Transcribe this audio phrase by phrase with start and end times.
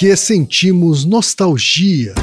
[0.00, 2.14] porque sentimos nostalgia.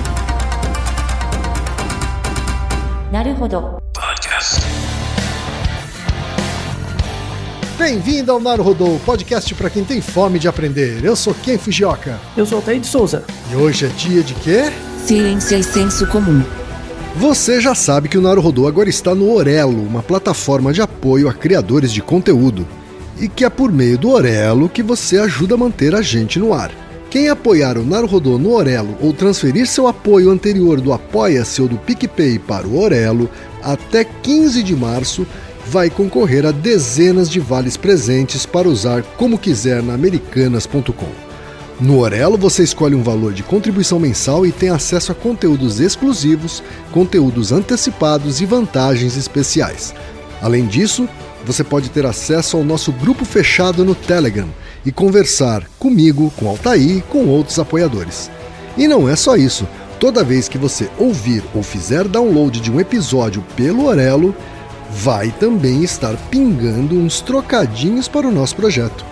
[7.78, 11.05] Bem-vindo ao Naruhodô, podcast para quem tem fome de aprender.
[11.05, 12.20] Eu sou Ken Fujioka.
[12.36, 13.23] Eu sou Altair de Souza.
[13.52, 14.71] E hoje é dia de quê?
[15.05, 16.44] Ciência e senso comum.
[17.18, 21.34] Você já sabe que o Naruhodô agora está no Orelo, uma plataforma de apoio a
[21.34, 22.68] criadores de conteúdo.
[23.20, 26.55] E que é por meio do Orelo que você ajuda a manter a gente no
[26.55, 26.87] ar.
[27.18, 31.75] Quem apoiar o Naruhodô no Orelo ou transferir seu apoio anterior do Apoia-se ou do
[31.75, 33.27] PicPay para o Orelo
[33.63, 35.25] até 15 de março
[35.66, 41.09] vai concorrer a dezenas de vales presentes para usar como quiser na americanas.com.
[41.81, 46.61] No Orelo você escolhe um valor de contribuição mensal e tem acesso a conteúdos exclusivos,
[46.91, 49.91] conteúdos antecipados e vantagens especiais.
[50.39, 51.09] Além disso,
[51.44, 54.47] você pode ter acesso ao nosso grupo fechado no Telegram
[54.88, 58.32] e conversar comigo, com Altair com outros apoiadores.
[58.78, 59.68] E não é só isso.
[60.00, 64.34] Toda vez que você ouvir ou fizer download de um episódio pelo Orelo,
[64.89, 69.06] vai também estar pingando uns trocadinhos para o nosso projeto.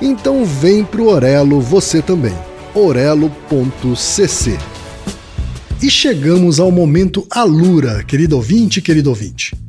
[0.00, 2.34] Então vem pro Orelo você também.
[2.72, 4.56] orelo.cc.
[5.82, 9.65] E chegamos ao momento Alura, querido ouvinte, querido ouvinte.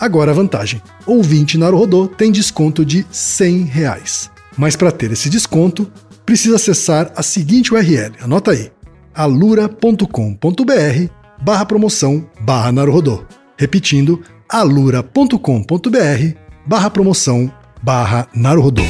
[0.00, 4.30] Agora a vantagem: ouvinte Naruhodô tem desconto de 100 reais.
[4.56, 5.90] Mas para ter esse desconto,
[6.24, 8.72] precisa acessar a seguinte URL, anota aí,
[9.14, 10.06] alura.com.br
[11.42, 13.24] barra promoção barra Naruhodô.
[13.56, 15.36] Repetindo, alura.com.br
[16.66, 18.82] barra promoção barra Naruhodô.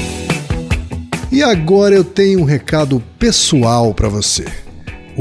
[1.33, 4.45] E agora eu tenho um recado pessoal para você.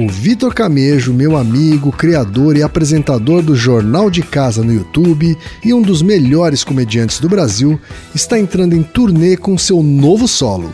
[0.01, 5.73] O Vitor Camejo, meu amigo, criador e apresentador do Jornal de Casa no YouTube e
[5.73, 7.77] um dos melhores comediantes do Brasil,
[8.15, 10.73] está entrando em turnê com seu novo solo,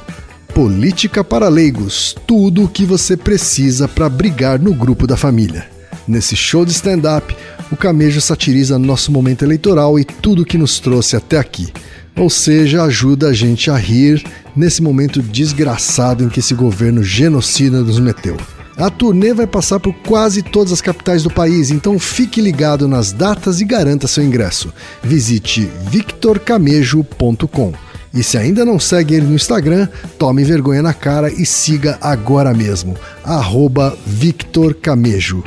[0.53, 5.65] Política para Leigos tudo o que você precisa para brigar no grupo da família.
[6.07, 7.35] Nesse show de stand-up,
[7.71, 11.73] o Camejo satiriza nosso momento eleitoral e tudo que nos trouxe até aqui
[12.17, 14.23] ou seja, ajuda a gente a rir
[14.55, 18.37] nesse momento desgraçado em que esse governo genocida nos meteu.
[18.77, 23.13] A turnê vai passar por quase todas as capitais do país, então fique ligado nas
[23.13, 24.73] datas e garanta seu ingresso.
[25.01, 27.73] Visite victorcamejo.com.
[28.13, 29.87] E se ainda não segue ele no Instagram,
[30.17, 35.43] tome vergonha na cara e siga agora mesmo, arroba Victor Camejo.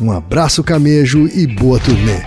[0.00, 2.20] Um abraço, Camejo, e boa turnê!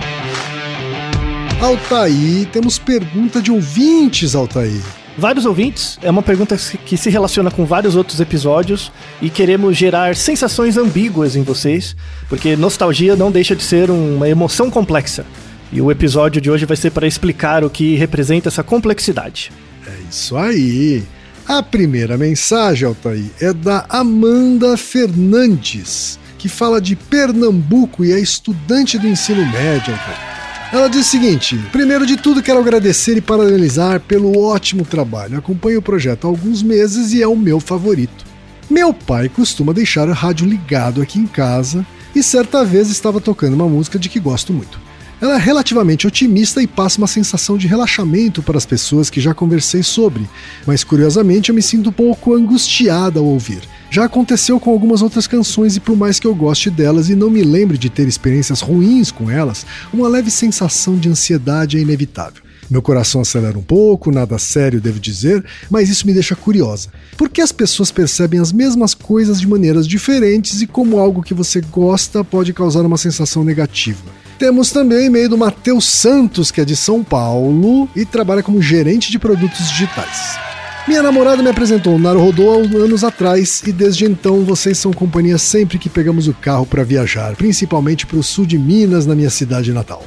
[1.61, 4.81] Altaí, temos pergunta de ouvintes, Altaí.
[5.17, 8.91] Vários ouvintes, é uma pergunta que se relaciona com vários outros episódios
[9.21, 11.95] e queremos gerar sensações ambíguas em vocês,
[12.29, 15.25] porque nostalgia não deixa de ser uma emoção complexa.
[15.71, 19.51] E o episódio de hoje vai ser para explicar o que representa essa complexidade.
[19.85, 21.03] É isso aí.
[21.47, 28.97] A primeira mensagem, Altaí, é da Amanda Fernandes, que fala de Pernambuco e é estudante
[28.97, 30.40] do ensino médio, Altaí.
[30.71, 35.37] Ela diz o seguinte: primeiro de tudo, quero agradecer e parabenizar pelo ótimo trabalho.
[35.37, 38.25] Acompanho o projeto há alguns meses e é o meu favorito.
[38.69, 41.85] Meu pai costuma deixar o rádio ligado aqui em casa
[42.15, 44.79] e certa vez estava tocando uma música de que gosto muito.
[45.21, 49.35] Ela é relativamente otimista e passa uma sensação de relaxamento para as pessoas que já
[49.35, 50.27] conversei sobre,
[50.65, 53.61] mas curiosamente eu me sinto um pouco angustiada ao ouvir.
[53.91, 57.29] Já aconteceu com algumas outras canções e por mais que eu goste delas e não
[57.29, 59.63] me lembre de ter experiências ruins com elas,
[59.93, 62.41] uma leve sensação de ansiedade é inevitável.
[62.71, 66.87] Meu coração acelera um pouco, nada sério devo dizer, mas isso me deixa curiosa.
[67.17, 71.33] Por que as pessoas percebem as mesmas coisas de maneiras diferentes e como algo que
[71.33, 74.01] você gosta pode causar uma sensação negativa?
[74.39, 78.61] Temos também o e-mail do Matheus Santos, que é de São Paulo e trabalha como
[78.61, 80.39] gerente de produtos digitais.
[80.87, 85.77] Minha namorada me apresentou o Naruhodô anos atrás e desde então vocês são companhia sempre
[85.77, 89.73] que pegamos o carro para viajar, principalmente para o sul de Minas, na minha cidade
[89.73, 90.05] natal.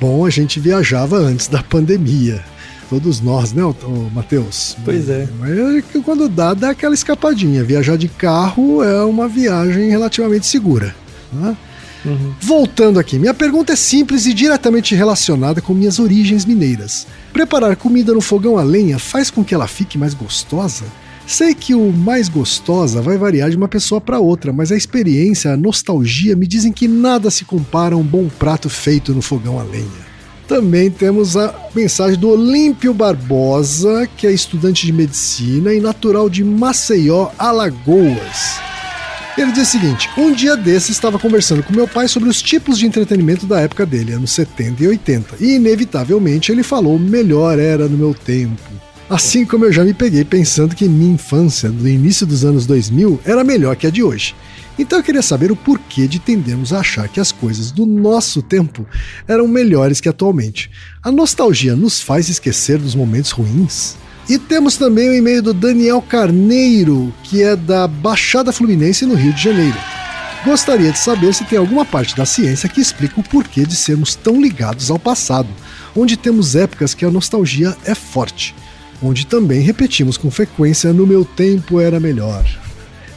[0.00, 2.44] Bom, a gente viajava antes da pandemia.
[2.88, 3.62] Todos nós, né,
[4.14, 4.76] Matheus?
[4.84, 5.28] Pois é.
[5.40, 7.64] Mas quando dá, dá aquela escapadinha.
[7.64, 10.94] Viajar de carro é uma viagem relativamente segura.
[11.32, 11.56] Né?
[12.04, 12.34] Uhum.
[12.40, 17.06] Voltando aqui, minha pergunta é simples e diretamente relacionada com minhas origens mineiras.
[17.32, 20.84] Preparar comida no fogão a lenha faz com que ela fique mais gostosa?
[21.26, 25.52] Sei que o mais gostosa vai variar de uma pessoa para outra, mas a experiência,
[25.52, 29.58] a nostalgia me dizem que nada se compara a um bom prato feito no fogão
[29.58, 30.06] a lenha.
[30.46, 36.44] Também temos a mensagem do Olímpio Barbosa, que é estudante de medicina e natural de
[36.44, 38.60] Maceió, Alagoas.
[39.36, 42.78] Ele diz o seguinte: um dia desses estava conversando com meu pai sobre os tipos
[42.78, 47.88] de entretenimento da época dele, anos 70 e 80, e inevitavelmente ele falou: melhor era
[47.88, 48.85] no meu tempo.
[49.08, 53.20] Assim como eu já me peguei pensando que minha infância, do início dos anos 2000,
[53.24, 54.34] era melhor que a de hoje.
[54.76, 58.42] Então eu queria saber o porquê de tendermos a achar que as coisas do nosso
[58.42, 58.84] tempo
[59.28, 60.70] eram melhores que atualmente.
[61.02, 63.94] A nostalgia nos faz esquecer dos momentos ruins?
[64.28, 69.32] E temos também o e-mail do Daniel Carneiro, que é da Baixada Fluminense, no Rio
[69.32, 69.78] de Janeiro.
[70.44, 74.16] Gostaria de saber se tem alguma parte da ciência que explica o porquê de sermos
[74.16, 75.48] tão ligados ao passado,
[75.94, 78.54] onde temos épocas que a nostalgia é forte,
[79.02, 82.44] onde também repetimos com frequência no meu tempo era melhor.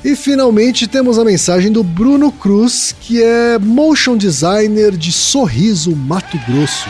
[0.04, 6.40] E finalmente temos a mensagem do Bruno Cruz, que é motion designer de Sorriso, Mato
[6.48, 6.88] Grosso.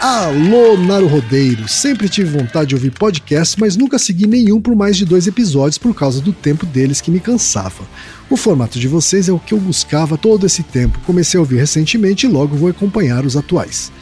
[0.00, 1.68] Alô, Naro Rodeiro!
[1.68, 5.76] Sempre tive vontade de ouvir podcast, mas nunca segui nenhum por mais de dois episódios
[5.76, 7.84] por causa do tempo deles que me cansava.
[8.30, 10.98] O formato de vocês é o que eu buscava todo esse tempo.
[11.04, 13.92] Comecei a ouvir recentemente e logo vou acompanhar os atuais.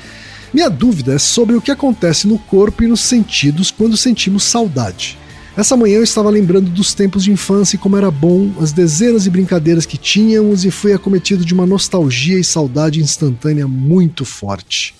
[0.52, 5.18] Minha dúvida é sobre o que acontece no corpo e nos sentidos quando sentimos saudade.
[5.56, 9.24] Essa manhã eu estava lembrando dos tempos de infância e como era bom, as dezenas
[9.24, 14.94] de brincadeiras que tínhamos e fui acometido de uma nostalgia e saudade instantânea muito forte.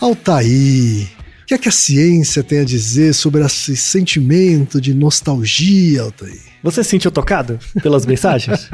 [0.00, 1.08] Altair,
[1.44, 6.40] o que é que a ciência tem a dizer sobre esse sentimento de nostalgia, Altair?
[6.62, 8.70] Você se sentiu tocado pelas mensagens?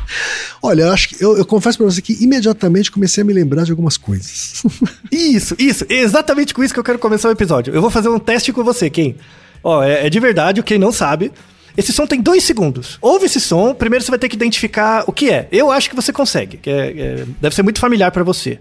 [0.62, 3.64] Olha, eu acho que eu, eu confesso para você que imediatamente comecei a me lembrar
[3.64, 4.62] de algumas coisas.
[5.12, 7.74] isso, isso, exatamente com isso que eu quero começar o episódio.
[7.74, 9.16] Eu vou fazer um teste com você, quem?
[9.62, 11.30] Ó, é, é de verdade, quem não sabe.
[11.76, 12.96] Esse som tem dois segundos.
[13.02, 15.46] Ouve esse som, primeiro você vai ter que identificar o que é.
[15.52, 18.60] Eu acho que você consegue, que é, é, deve ser muito familiar para você.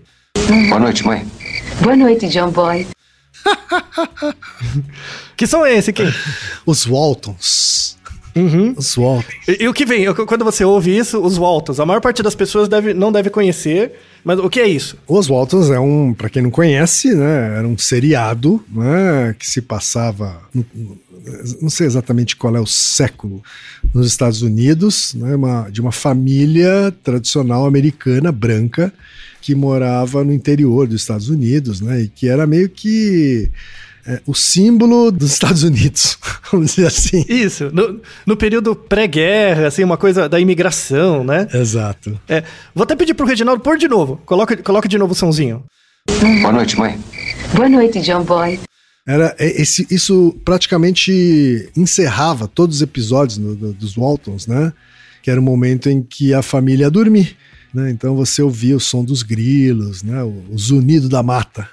[0.67, 1.25] Boa noite, mãe.
[1.81, 2.85] Boa noite, John Boy.
[5.35, 6.11] que som é esse, Kim?
[6.65, 7.97] Os Waltons.
[8.35, 8.73] Uhum.
[8.75, 9.33] Os Waltons.
[9.47, 10.11] E, e, o que vem?
[10.13, 13.93] Quando você ouve isso, os Waltons, a maior parte das pessoas deve, não deve conhecer,
[14.23, 14.97] mas o que é isso?
[15.07, 19.61] Os Waltons é um, para quem não conhece, né, era um seriado, né, que se
[19.61, 20.65] passava no,
[21.61, 23.41] não sei exatamente qual é o século,
[23.93, 28.93] nos Estados Unidos, né, uma, de uma família tradicional americana branca
[29.43, 32.03] que morava no interior dos Estados Unidos, né?
[32.03, 33.51] E que era meio que
[34.07, 36.17] é, o símbolo dos Estados Unidos,
[36.49, 37.25] vamos dizer assim.
[37.27, 41.45] Isso, no, no período pré-guerra, assim, uma coisa da imigração, né?
[41.53, 42.17] Exato.
[42.25, 42.41] É,
[42.73, 44.21] vou até pedir pro Reginaldo pôr de novo.
[44.25, 45.61] Coloca, coloca de novo o somzinho.
[46.41, 46.97] Boa noite, mãe.
[47.53, 48.61] Boa noite, John Boy.
[49.05, 54.71] Era, é, esse, isso praticamente encerrava todos os episódios no, do, dos Waltons, né?
[55.21, 57.35] Que era o momento em que a família ia dormir.
[57.73, 57.89] Né?
[57.89, 60.23] Então você ouvia o som dos grilos, né?
[60.23, 61.67] o, o zunido da mata.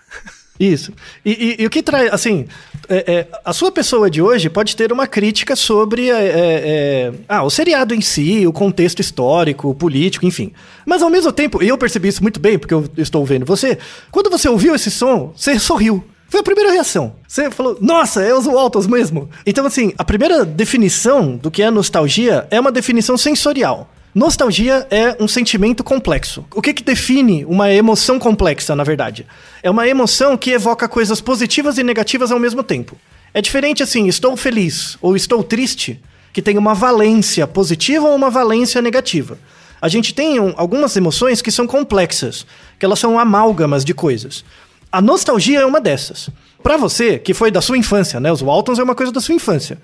[0.60, 0.92] Isso.
[1.24, 2.44] E, e, e, o que traz, assim,
[2.86, 7.12] é, é, a sua pessoa de hoje pode ter uma crítica sobre é, é, é,
[7.26, 10.52] ah, o seriado em si, o contexto histórico, político, enfim.
[10.84, 13.78] Mas ao mesmo tempo, e eu percebi isso muito bem, porque eu estou vendo você,
[14.10, 16.04] quando você ouviu esse som, você sorriu.
[16.28, 17.14] Foi a primeira reação.
[17.26, 19.30] Você falou, nossa, é os Waltons mesmo.
[19.46, 23.90] Então, assim, a primeira definição do que é nostalgia é uma definição sensorial.
[24.12, 26.44] Nostalgia é um sentimento complexo.
[26.52, 29.24] O que, que define uma emoção complexa, na verdade?
[29.62, 32.96] É uma emoção que evoca coisas positivas e negativas ao mesmo tempo.
[33.32, 36.00] É diferente assim, estou feliz ou estou triste,
[36.32, 39.38] que tem uma valência positiva ou uma valência negativa.
[39.80, 42.44] A gente tem um, algumas emoções que são complexas,
[42.80, 44.44] que elas são amálgamas de coisas.
[44.90, 46.28] A nostalgia é uma dessas.
[46.60, 48.30] Para você, que foi da sua infância, né?
[48.32, 49.78] Os Waltons é uma coisa da sua infância.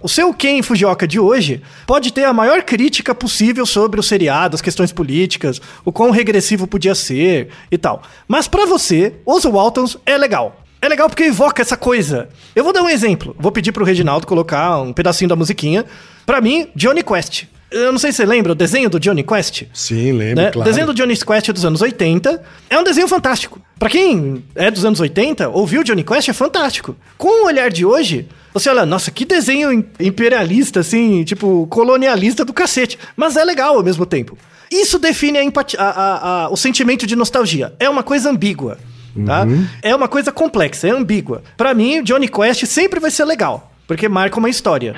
[0.00, 4.54] O seu Ken Fujioka de hoje pode ter a maior crítica possível sobre o seriado,
[4.54, 8.02] as questões políticas, o quão regressivo podia ser e tal.
[8.28, 10.62] Mas para você, os Waltons é legal.
[10.80, 12.28] É legal porque evoca essa coisa.
[12.54, 13.34] Eu vou dar um exemplo.
[13.40, 15.84] Vou pedir pro Reginaldo colocar um pedacinho da musiquinha.
[16.24, 17.46] Para mim, Johnny Quest.
[17.70, 19.64] Eu não sei se você lembra o desenho do Johnny Quest.
[19.74, 20.50] Sim, lembro, Né?
[20.50, 20.60] claro.
[20.60, 23.60] O desenho do Johnny Quest dos anos 80 é um desenho fantástico.
[23.78, 26.96] Pra quem é dos anos 80, ouviu Johnny Quest é fantástico.
[27.18, 32.44] Com o olhar de hoje, você olha, nossa, que desenho im- imperialista, assim, tipo, colonialista
[32.44, 32.98] do cacete.
[33.14, 34.36] Mas é legal ao mesmo tempo.
[34.70, 37.72] Isso define a empatia, a- a- a- o sentimento de nostalgia.
[37.78, 38.78] É uma coisa ambígua.
[39.26, 39.44] Tá?
[39.82, 41.42] É uma coisa complexa, é ambígua.
[41.56, 44.94] Pra mim, o Johnny Quest sempre vai ser legal, porque marca uma história.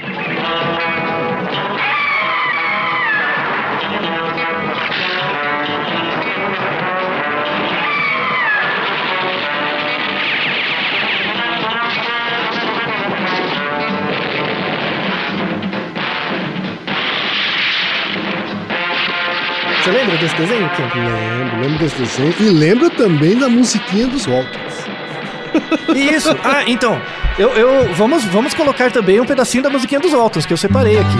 [19.90, 20.82] Você lembra desse desenho, Kim?
[20.84, 22.34] Lembro, lembro desse desenho.
[22.38, 24.86] E lembro também da musiquinha dos Waltons.
[25.96, 26.30] Isso.
[26.44, 27.00] Ah, então.
[27.36, 30.96] Eu, eu- vamos, vamos colocar também um pedacinho da musiquinha dos Waltons, que eu separei
[30.96, 31.18] aqui.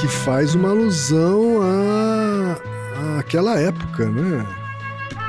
[0.00, 4.46] Que faz uma alusão a, àquela época, né?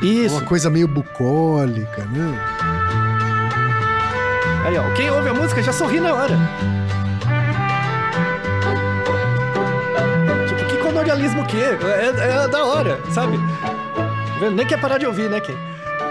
[0.02, 0.36] Isso.
[0.36, 2.40] Uma coisa meio bucólica, né?
[4.66, 4.84] Aí, ó.
[4.94, 6.38] Quem ouve a música já sorri na hora.
[11.18, 12.44] Que colonialismo que é?
[12.44, 13.38] É, da hora, sabe?
[14.56, 15.54] Nem quer parar de ouvir, né, Kim?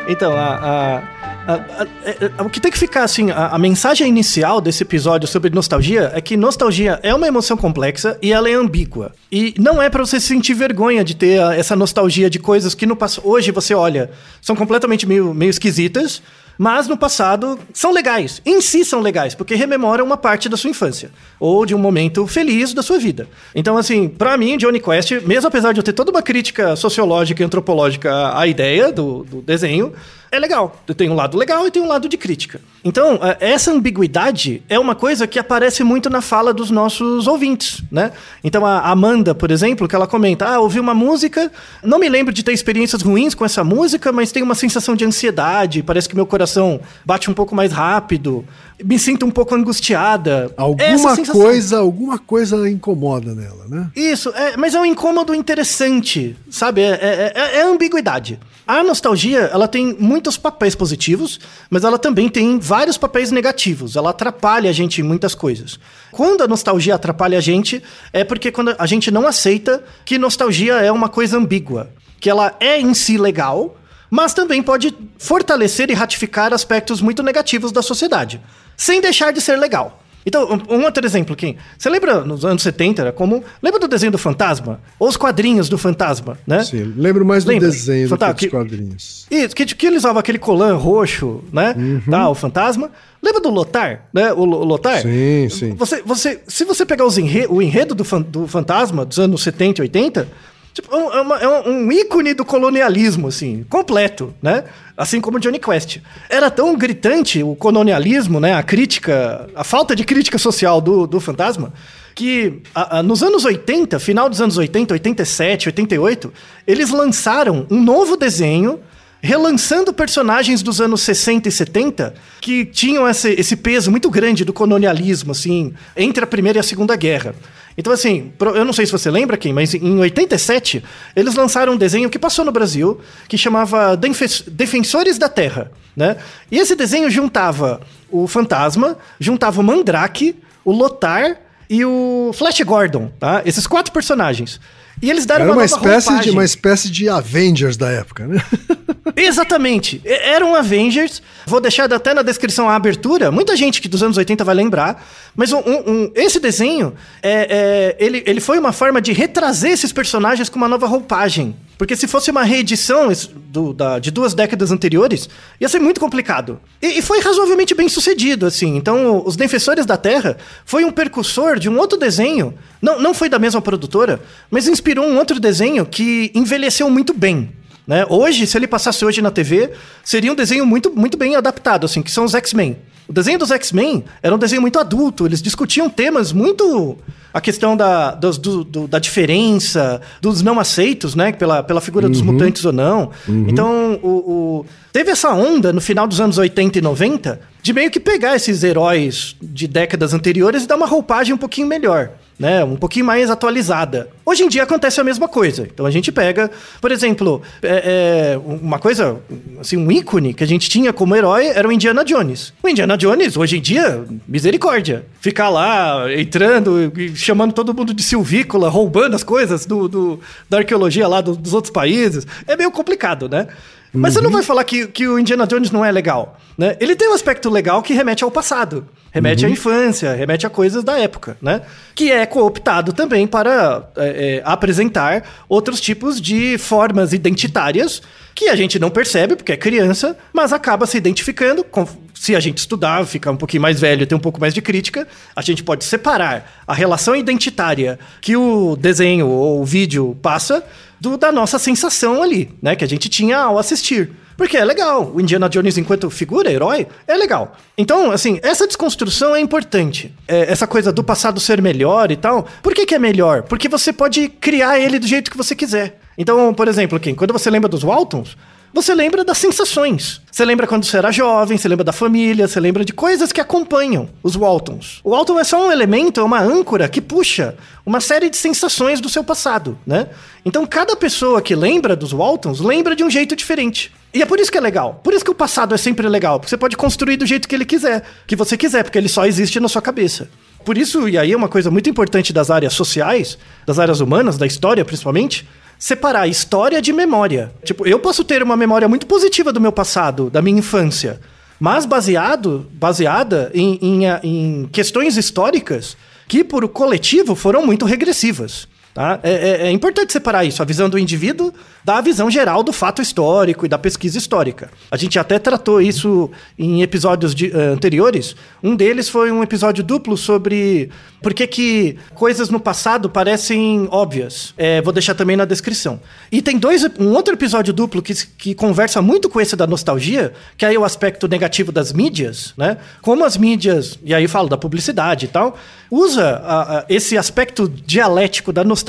[0.08, 0.56] Então, a...
[0.56, 1.02] a-
[1.48, 5.48] a- é- é- o que tem que ficar assim, a, mensagem inicial desse episódio sobre
[5.50, 9.12] nostalgia é que nostalgia é uma emoção complexa e ela é ambígua.
[9.30, 12.84] E não é pra você sentir vergonha de ter a- essa nostalgia de coisas que
[12.84, 12.98] no.
[13.22, 14.10] Hoje você olha,
[14.42, 16.20] são completamente meio, meio esquisitas,
[16.58, 18.40] mas no passado são legais.
[18.44, 21.10] Em si são legais, porque rememoram uma parte da sua infância.
[21.38, 23.28] Ou de um momento feliz da sua vida.
[23.54, 27.42] Então, assim, pra mim, Johnny Quest, mesmo apesar de eu ter toda uma crítica sociológica
[27.42, 29.92] e antropológica à ideia do, do desenho,
[30.36, 30.76] é legal.
[30.96, 32.60] Tem um lado legal e tem um lado de crítica.
[32.84, 37.82] Então, eh, essa ambiguidade é uma coisa que aparece muito na fala dos nossos ouvintes,
[37.90, 38.12] né?
[38.44, 41.50] Então, a Amanda, por exemplo, que ela comenta: Ah, ouvi uma música,
[41.82, 45.04] não me lembro de ter experiências ruins com essa música, mas tem uma sensação de
[45.04, 48.44] ansiedade, parece que meu coração bate um pouco mais rápido,
[48.84, 50.52] me sinto um pouco angustiada.
[50.56, 53.90] Alguma coisa, alguma coisa incomoda nela, né?
[53.96, 56.80] Isso, é, mas é um incômodo interessante, sabe?
[56.82, 58.38] É, é, é- é ambiguidade.
[58.66, 61.38] A nostalgia, ela tem muitos papéis positivos,
[61.70, 63.94] mas ela também tem vários papéis negativos.
[63.96, 65.78] Ela atrapalha a gente em muitas coisas.
[66.10, 67.80] Quando a nostalgia atrapalha a gente,
[68.12, 71.90] é porque quando a gente não aceita que nostalgia é uma coisa ambígua.
[72.18, 73.76] Que ela é em si legal,
[74.10, 78.40] mas também pode fortalecer e ratificar aspectos muito negativos da sociedade,
[78.76, 80.02] sem deixar de ser legal.
[80.28, 81.54] Então, um outro exemplo, Kim.
[81.78, 83.44] Você lembra nos anos 70, era comum?
[83.62, 84.80] Lembra do desenho do Fantasma?
[84.98, 86.64] Ou os quadrinhos do Fantasma, né?
[86.64, 87.68] Sim, lembro mais do Lembra?
[87.68, 88.56] desenho do que Fantástico.
[88.56, 89.26] dos quadrinhos.
[89.30, 91.76] Isso, que, que ele usava aquele colã roxo, né?
[91.78, 92.02] Uhum.
[92.10, 92.90] Tá, o fantasma.
[93.22, 94.32] Lembra do Lotar, né?
[94.32, 95.00] O, o Lotar?
[95.02, 95.74] Sim, sim.
[95.76, 99.44] Você, você, se você pegar os enre- o enredo do, fan- do fantasma dos anos
[99.44, 100.28] 70 e 80,
[100.76, 104.64] tipo, é, um- é uma- é um, ícone do colonialismo, assim, completo, né?
[104.96, 105.98] Assim como Johnny Quest.
[106.28, 108.54] Era tão gritante o colonialismo, né?
[108.54, 111.72] A crítica, a falta de crítica social do, do fantasma,
[112.14, 116.32] que a- a- nos anos 80, final dos anos 80, 87, 88,
[116.66, 118.78] eles lançaram um novo desenho
[119.22, 124.52] relançando personagens dos anos 60 e 70 que tinham esse, esse peso muito grande do
[124.52, 127.34] colonialismo, assim, entre a Primeira e a Segunda Guerra.
[127.76, 130.82] Então, assim, eu não sei se você lembra, quem, mas em 87,
[131.14, 136.16] eles lançaram um desenho que passou no Brasil, que chamava Defensores da Terra, né?
[136.50, 137.80] E esse desenho juntava
[138.10, 143.42] o Fantasma, juntava o Mandrake, o Lotar e o Flash Gordon, tá?
[143.44, 144.58] Esses quatro personagens.
[145.02, 146.32] E eles deram Era uma, uma espécie, de, roupagem.
[146.32, 148.42] uma espécie de Avengers da época, né?
[149.14, 150.00] Exatamente.
[150.04, 151.22] E- Eram Avengers.
[151.46, 153.30] Vou deixar até na descrição a abertura.
[153.30, 155.06] Muita gente que dos anos 80 vai lembrar.
[155.34, 159.70] Mas um- um- um- esse desenho, é, é, ele, ele foi uma forma de retrazer
[159.72, 161.54] esses personagens com uma nova roupagem.
[161.78, 163.08] Porque se fosse uma reedição
[163.48, 165.28] do- da- de duas décadas anteriores,
[165.60, 166.58] ia ser muito complicado.
[166.80, 168.76] E, e foi razoavelmente bem sucedido, assim.
[168.76, 172.54] Então, Os Defensores da Terra foi um percussor de um outro desenho.
[172.80, 177.50] Não, não foi da mesma produtora, mas inspirou um outro desenho que envelheceu muito bem.
[177.86, 178.04] Né?
[178.08, 179.70] Hoje, se ele passasse hoje na TV,
[180.04, 182.76] seria um desenho muito, muito bem adaptado, assim, que são os X-Men.
[183.08, 186.98] O desenho dos X-Men era um desenho muito adulto, eles discutiam temas muito.
[187.32, 191.30] A questão da, dos- do- do- da diferença, dos não aceitos, né?
[191.30, 193.10] Pela, pela figura dos mutantes ou não.
[193.28, 197.90] Então, o, o- teve essa onda no final dos anos 80 e 90 de meio
[197.92, 202.10] que pegar esses heróis de décadas anteriores e dar uma roupagem um pouquinho melhor.
[202.38, 202.62] Né?
[202.64, 204.08] Um pouquinho mais atualizada.
[204.24, 205.62] Hoje em dia acontece a mesma coisa.
[205.62, 206.50] Então a gente pega,
[206.80, 209.18] por exemplo, é, é, uma coisa,
[209.60, 212.52] assim, um ícone que a gente tinha como herói era o Indiana Jones.
[212.62, 215.06] O Indiana Jones, hoje em dia, misericórdia.
[215.20, 221.08] Ficar lá entrando chamando todo mundo de silvícola, roubando as coisas do, do da arqueologia
[221.08, 222.26] lá do, dos outros países.
[222.46, 223.48] É meio complicado, né?
[223.96, 226.76] Mas você não vai falar que, que o Indiana Jones não é legal, né?
[226.80, 230.84] Ele tem um aspecto legal que remete ao passado, remete à infância, remete a coisas
[230.84, 231.62] da época, né?
[231.94, 238.02] Que é cooptado também para é, é, apresentar outros tipos de formas identitárias
[238.34, 241.64] que a gente não percebe porque é criança, mas acaba se identificando.
[241.64, 244.60] Com, se a gente estudar, ficar um pouquinho mais velho, ter um pouco mais de
[244.60, 250.62] crítica, a gente pode separar a relação identitária que o desenho ou o vídeo passa
[251.06, 252.74] do, da nossa sensação ali, né?
[252.74, 254.10] Que a gente tinha ao assistir.
[254.36, 255.12] Porque é legal.
[255.14, 257.56] O Indiana Jones, enquanto figura, herói, é legal.
[257.78, 260.14] Então, assim, essa desconstrução é importante.
[260.28, 262.46] É, essa coisa do passado ser melhor e tal.
[262.62, 263.44] Por que, que é melhor?
[263.44, 266.00] Porque você pode criar ele do jeito que você quiser.
[266.18, 268.36] Então, por exemplo, Kim, quando você lembra dos Waltons,
[268.76, 270.20] você lembra das sensações.
[270.30, 273.40] Você lembra quando você era jovem, você lembra da família, você lembra de coisas que
[273.40, 275.00] acompanham os Waltons.
[275.02, 277.56] O Walton é só um elemento, é uma âncora que puxa
[277.86, 280.08] uma série de sensações do seu passado, né?
[280.44, 283.90] Então cada pessoa que lembra dos Waltons lembra de um jeito diferente.
[284.12, 285.00] E é por isso que é legal.
[285.02, 287.54] Por isso que o passado é sempre legal, porque você pode construir do jeito que
[287.54, 290.28] ele quiser, que você quiser, porque ele só existe na sua cabeça.
[290.66, 294.36] Por isso, e aí é uma coisa muito importante das áreas sociais, das áreas humanas,
[294.36, 295.46] da história principalmente,
[295.78, 297.52] separar história de memória.
[297.64, 301.20] Tipo, eu posso ter uma memória muito positiva do meu passado, da minha infância,
[301.58, 305.96] mas baseado, baseada em, em, em questões históricas
[306.28, 308.68] que, por o coletivo, foram muito regressivas.
[308.96, 309.20] Tá?
[309.22, 311.52] É, é, é, importante separar isso, a visão do indivíduo
[311.84, 314.70] da visão geral do fato histórico e da pesquisa histórica.
[314.90, 318.34] A gente até tratou isso em episódios de, uh, anteriores.
[318.62, 320.88] Um deles foi um episódio duplo sobre
[321.22, 324.54] por que, que coisas no passado parecem óbvias.
[324.56, 326.00] É, vou deixar também na descrição.
[326.32, 330.32] E tem dois, um outro episódio duplo que, que conversa muito com esse da nostalgia,
[330.56, 332.78] que aí é o aspecto negativo das mídias, né?
[333.02, 335.58] Como as mídias, e aí eu falo da publicidade e tal,
[335.90, 338.85] usa esse aspecto dialético da nostalgia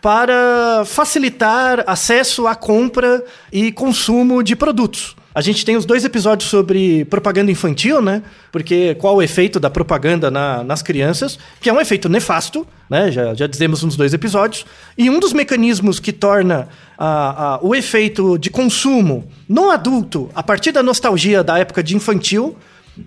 [0.00, 5.16] para facilitar acesso à compra e consumo de produtos.
[5.32, 8.20] A gente tem os dois episódios sobre propaganda infantil, né?
[8.50, 13.12] Porque qual o efeito da propaganda na, nas crianças, que é um efeito nefasto, né?
[13.12, 14.66] Já, já dizemos nos dois episódios.
[14.98, 20.42] E um dos mecanismos que torna a, a, o efeito de consumo no adulto, a
[20.42, 22.56] partir da nostalgia da época de infantil,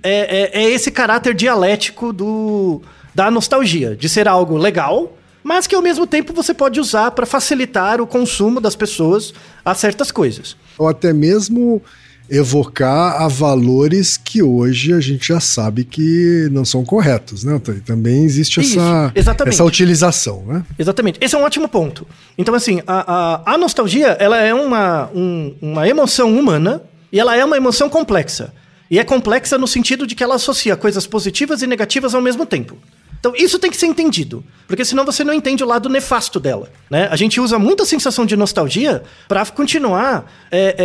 [0.01, 2.82] é, é, é esse caráter dialético do,
[3.13, 5.12] da nostalgia, de ser algo legal,
[5.43, 9.75] mas que ao mesmo tempo você pode usar para facilitar o consumo das pessoas a
[9.75, 10.56] certas coisas.
[10.77, 11.82] Ou até mesmo
[12.29, 17.60] evocar a valores que hoje a gente já sabe que não são corretos, né?
[17.86, 19.12] Também existe essa,
[19.45, 20.63] essa utilização, né?
[20.79, 21.19] Exatamente.
[21.21, 22.08] Esse é um ótimo ponto.
[22.38, 27.36] Então, assim, a, a, a nostalgia, ela é uma, um, uma emoção humana e ela
[27.36, 28.53] é uma emoção complexa.
[28.89, 32.45] E é complexa no sentido de que ela associa coisas positivas e negativas ao mesmo
[32.45, 32.77] tempo.
[33.23, 36.69] Então, isso tem que ser entendido, porque senão você não entende o lado nefasto dela.
[36.89, 37.07] Né?
[37.09, 40.75] A gente usa muita sensação de nostalgia para continuar é,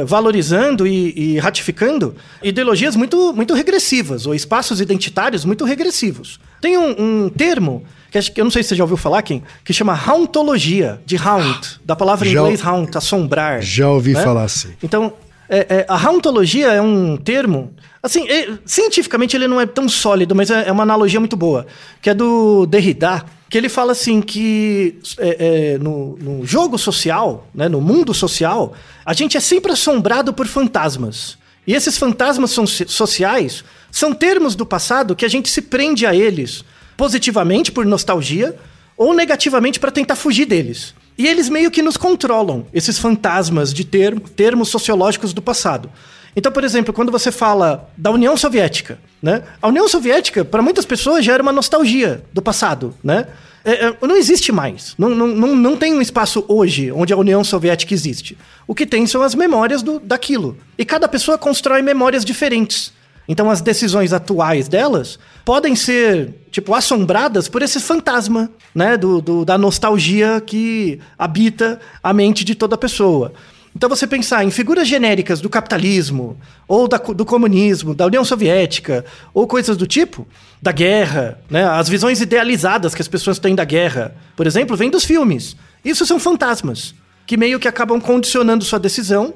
[0.00, 6.40] é, valorizando e, e, ratificando ideologias muito, muito regressivas, ou espaços identitários muito regressivos.
[6.60, 9.72] Tem um, um termo que eu não sei se você já ouviu falar, quem, que
[9.72, 13.62] chama hauntologia, de haunt, da palavra em já, inglês haunt, assombrar.
[13.62, 14.22] Já ouvi né?
[14.22, 14.72] falar assim.
[14.82, 15.12] Então,
[15.48, 17.72] é, é, a hauntologia é um termo.
[18.02, 21.66] Assim, é, cientificamente ele não é tão sólido, mas é, é, uma analogia muito boa.
[22.02, 27.46] Que é do Derrida, que ele fala assim que é, é, no, no, jogo social,
[27.54, 31.38] né, no mundo social, a gente é sempre assombrado por fantasmas.
[31.66, 36.14] E esses fantasmas são, sociais são termos do passado que a gente se prende a
[36.14, 36.64] eles
[36.96, 38.54] positivamente por nostalgia
[38.96, 40.94] ou negativamente para tentar fugir deles.
[41.16, 45.90] E eles meio que nos controlam, esses fantasmas de termo, termos sociológicos do passado.
[46.36, 49.44] Então, por exemplo, quando você fala da União Soviética, né?
[49.62, 53.28] A União Soviética, para muitas pessoas, já era uma nostalgia do passado, né?
[53.64, 54.94] É, é, não existe mais.
[54.98, 58.36] Não, não, não, não tem um espaço hoje onde a União Soviética existe.
[58.66, 60.58] O que tem são as memórias do, daquilo.
[60.76, 62.92] E cada pessoa constrói memórias diferentes.
[63.28, 68.96] Então as decisões atuais delas podem ser, tipo, assombradas por esse fantasma, né?
[68.96, 73.32] Do, do, da nostalgia que habita a mente de toda pessoa.
[73.76, 79.04] Então você pensar em figuras genéricas do capitalismo, ou da, do comunismo, da União Soviética,
[79.32, 80.26] ou coisas do tipo,
[80.62, 81.64] da guerra, né?
[81.64, 85.56] As visões idealizadas que as pessoas têm da guerra, por exemplo, vêm dos filmes.
[85.84, 86.94] Isso são fantasmas,
[87.26, 89.34] que meio que acabam condicionando sua decisão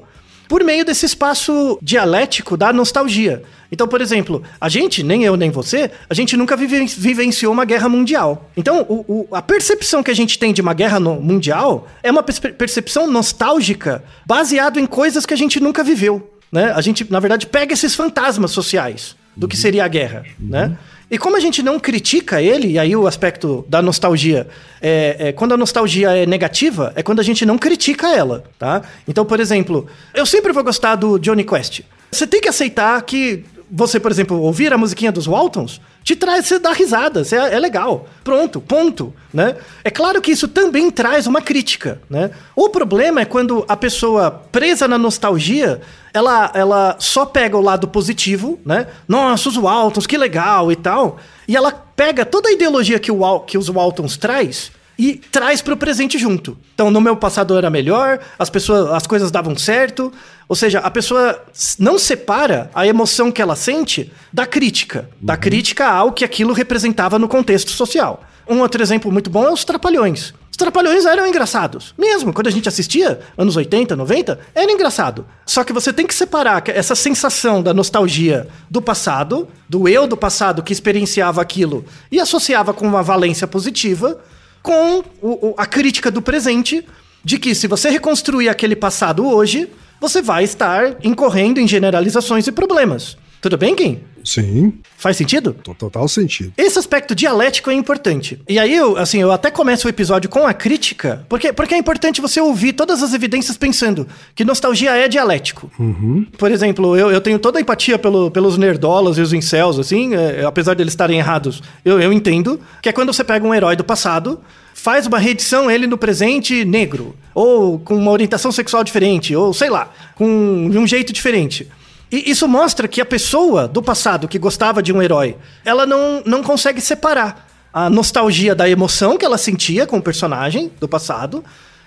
[0.49, 3.43] por meio desse espaço dialético da nostalgia.
[3.71, 7.63] Então, por exemplo, a gente, nem eu nem você, a gente nunca vive, vivenciou uma
[7.63, 8.49] guerra mundial.
[8.57, 12.09] Então, o, o, a percepção que a gente tem de uma guerra no, mundial é
[12.09, 16.33] uma percepção nostálgica baseada em coisas que a gente nunca viveu.
[16.51, 16.73] Né?
[16.75, 20.25] A gente, na verdade, pega esses fantasmas sociais do que seria a guerra.
[20.39, 20.49] Uhum.
[20.49, 20.77] Né?
[21.11, 24.47] E como a gente não critica ele, e aí o aspecto da nostalgia,
[24.79, 28.83] é, é, quando a nostalgia é negativa, é quando a gente não critica ela, tá?
[29.07, 31.81] Então, por exemplo, eu sempre vou gostar do Johnny Quest.
[32.11, 36.47] Você tem que aceitar que você, por exemplo, ouvir a musiquinha dos Waltons te traz,
[36.47, 38.07] você dá risada, você é, é, legal.
[38.23, 39.55] Pronto, ponto, né?
[39.83, 42.31] É claro que isso também traz uma crítica, né?
[42.55, 45.81] O problema é quando a pessoa presa na nostalgia,
[46.13, 48.87] ela, ela só pega o lado positivo, né?
[49.07, 51.17] Nossa, os Waltons, que legal e tal.
[51.47, 55.73] E ela pega toda a ideologia que, o, que os Waltons traz e traz para
[55.73, 56.57] o presente junto.
[56.73, 60.11] Então, no meu passado era melhor, as pessoas, as coisas davam certo.
[60.49, 61.41] Ou seja, a pessoa
[61.79, 65.25] não separa a emoção que ela sente da crítica, uhum.
[65.25, 68.25] da crítica ao que aquilo representava no contexto social.
[68.45, 70.33] Um outro exemplo muito bom é os Trapalhões.
[70.51, 71.93] Os Trapalhões eram engraçados.
[71.97, 75.25] Mesmo quando a gente assistia, anos 80, 90, era engraçado.
[75.45, 80.17] Só que você tem que separar essa sensação da nostalgia do passado, do eu do
[80.17, 84.19] passado que experienciava aquilo e associava com uma valência positiva,
[84.61, 86.85] com o, o, a crítica do presente
[87.23, 89.69] de que se você reconstruir aquele passado hoje,
[89.99, 93.17] você vai estar incorrendo em generalizações e problemas.
[93.41, 93.99] Tudo bem, Kim?
[94.23, 94.73] Sim.
[94.97, 95.53] Faz sentido?
[95.53, 96.51] Total sentido.
[96.57, 98.39] Esse aspecto dialético é importante.
[98.47, 101.77] E aí, eu, assim, eu até começo o episódio com a crítica, porque, porque é
[101.77, 105.71] importante você ouvir todas as evidências pensando que nostalgia é dialético.
[105.79, 106.25] Uhum.
[106.37, 110.13] Por exemplo, eu, eu tenho toda a empatia pelo, pelos nerdolas e os incels, assim,
[110.15, 113.75] é, apesar deles estarem errados, eu, eu entendo, que é quando você pega um herói
[113.75, 114.41] do passado,
[114.73, 119.69] faz uma reedição ele no presente negro, ou com uma orientação sexual diferente, ou sei
[119.69, 121.67] lá, com de um jeito diferente.
[122.11, 126.23] E isso mostra que a pessoa do passado que gostava de um herói, ela não,
[126.25, 131.43] não consegue separar a nostalgia da emoção que ela sentia com o personagem do passado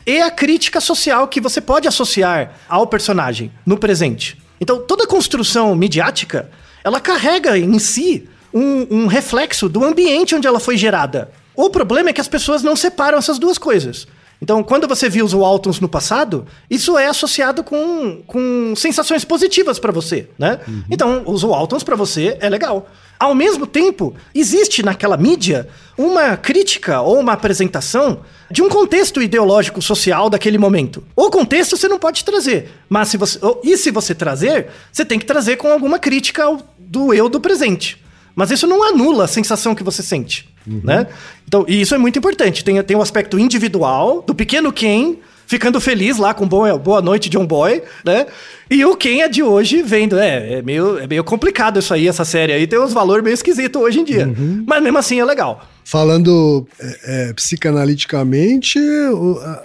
[0.06, 4.40] e a crítica social que você pode associar ao personagem no presente.
[4.60, 6.48] Então, toda construção midiática,
[6.84, 11.32] ela carrega em si um, um reflexo do ambiente onde ela foi gerada.
[11.54, 14.06] O problema é que as pessoas não separam essas duas coisas.
[14.42, 19.78] Então, quando você viu os Waltons no passado, isso é associado com, com sensações positivas
[19.78, 20.58] para você, né?
[20.66, 20.82] Uhum.
[20.90, 22.90] Então, os Waltons para você é legal.
[23.20, 29.80] Ao mesmo tempo, existe naquela mídia uma crítica ou uma apresentação de um contexto ideológico
[29.80, 31.04] social daquele momento.
[31.14, 35.20] O contexto você não pode trazer, mas se você e se você trazer, você tem
[35.20, 36.44] que trazer com alguma crítica
[36.76, 38.01] do eu do presente.
[38.34, 40.80] Mas isso não anula a sensação que você sente, uhum.
[40.82, 41.06] né?
[41.46, 42.64] Então, e isso é muito importante.
[42.64, 45.16] Tem, tem o um aspecto individual do pequeno Ken
[45.52, 48.26] ficando feliz lá com boa, boa noite John Boy, né?
[48.70, 52.08] E o Ken é de hoje vendo, é, é meio, é meio complicado isso aí,
[52.08, 54.26] essa série aí tem uns valores meio esquisitos hoje em dia.
[54.26, 54.64] Uhum.
[54.66, 55.68] Mas mesmo assim é legal.
[55.84, 58.78] Falando é, é, psicanaliticamente,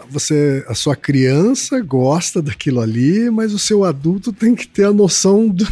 [0.09, 4.91] você, a sua criança gosta daquilo ali, mas o seu adulto tem que ter a
[4.91, 5.65] noção do,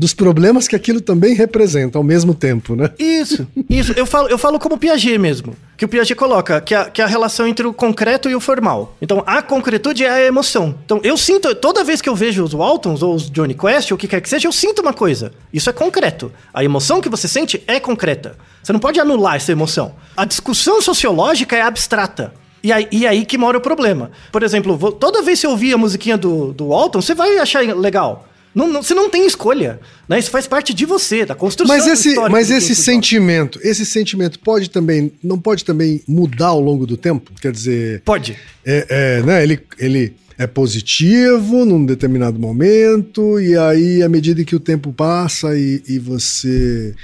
[0.00, 2.88] dos problemas que aquilo também representa ao mesmo tempo, né?
[2.98, 3.92] Isso, isso.
[3.92, 5.54] Eu falo, eu falo como Piaget mesmo.
[5.76, 8.96] Que o Piaget coloca, que a, que a relação entre o concreto e o formal.
[9.02, 10.74] Então, a concretude é a emoção.
[10.86, 13.96] Então, eu sinto, toda vez que eu vejo os Waltons ou os Johnny Quest, ou
[13.96, 15.32] o que quer que seja, eu sinto uma coisa.
[15.52, 16.32] Isso é concreto.
[16.54, 18.38] A emoção que você sente é concreta.
[18.62, 19.94] Você não pode anular essa emoção.
[20.16, 22.32] A discussão sociológica é abstrata.
[22.62, 24.10] E aí, e aí que mora o problema.
[24.32, 27.60] Por exemplo, toda vez que você ouvir a musiquinha do, do Walton, você vai achar
[27.76, 28.29] legal.
[28.54, 30.18] Não, não, você não tem escolha, né?
[30.18, 31.76] Isso faz parte de você, da construção.
[31.76, 36.86] Mas esse, mas esse sentimento, esse sentimento pode também, não pode também mudar ao longo
[36.86, 37.32] do tempo?
[37.40, 38.36] Quer dizer, pode.
[38.64, 39.42] É, é, né?
[39.42, 45.56] Ele, ele é positivo num determinado momento e aí à medida que o tempo passa
[45.56, 46.94] e, e você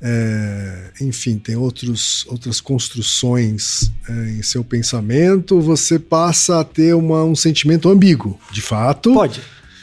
[0.00, 7.24] é, enfim, tem outros, outras construções é, em seu pensamento, você passa a ter uma,
[7.24, 9.12] um sentimento ambíguo, de fato.
[9.14, 9.40] Pode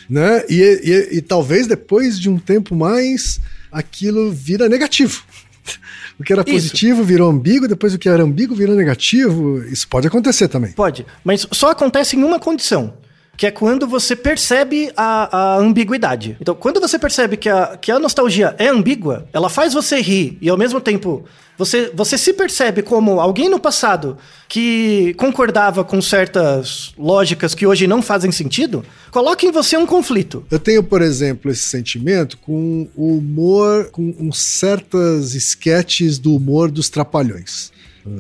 [0.10, 0.44] né?
[0.50, 3.40] E, e, e talvez depois de um tempo mais,
[3.72, 5.24] aquilo vira negativo.
[6.20, 7.08] O que era positivo Isso.
[7.08, 9.64] virou ambíguo, depois o que era ambíguo virou negativo.
[9.64, 10.74] Isso pode acontecer também.
[10.74, 12.94] Pode, mas só acontece em uma condição
[13.40, 16.36] que é quando você percebe a, a, ambiguidade.
[16.42, 20.38] Então, quando você percebe que a, que a nostalgia é ambígua, ela faz você rir
[20.42, 21.24] e ao mesmo tempo
[21.58, 24.18] você, você se percebe como alguém no passado
[24.50, 30.46] que concordava com certas lógicas que hoje não fazem sentido, coloca em você um conflito.
[30.52, 36.90] Eu tenho, por exemplo, esse sentimento com o humor, com certas sketches do humor dos
[36.90, 37.72] trapalhões.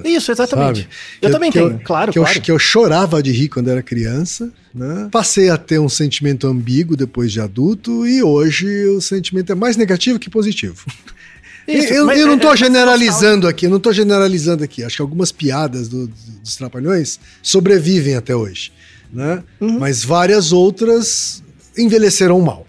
[0.04, 0.82] Isso, exatamente.
[0.82, 0.89] Sabe?
[1.22, 2.42] Eu também tenho, claro, que eu, claro.
[2.42, 5.08] que eu chorava de rir quando era criança, né?
[5.12, 9.76] Passei a ter um sentimento ambíguo depois de adulto e hoje o sentimento é mais
[9.78, 10.86] negativo que positivo.
[11.68, 14.84] Isso, eu, eu não é- estou é generalizando aqui, eu não estou generalizando aqui.
[14.84, 18.72] Acho que algumas piadas do- dos Trapalhões sobrevivem até hoje,
[19.13, 19.44] né?
[19.62, 19.78] Uhum.
[19.80, 21.44] Mas várias outras
[21.78, 22.65] envelheceram mal.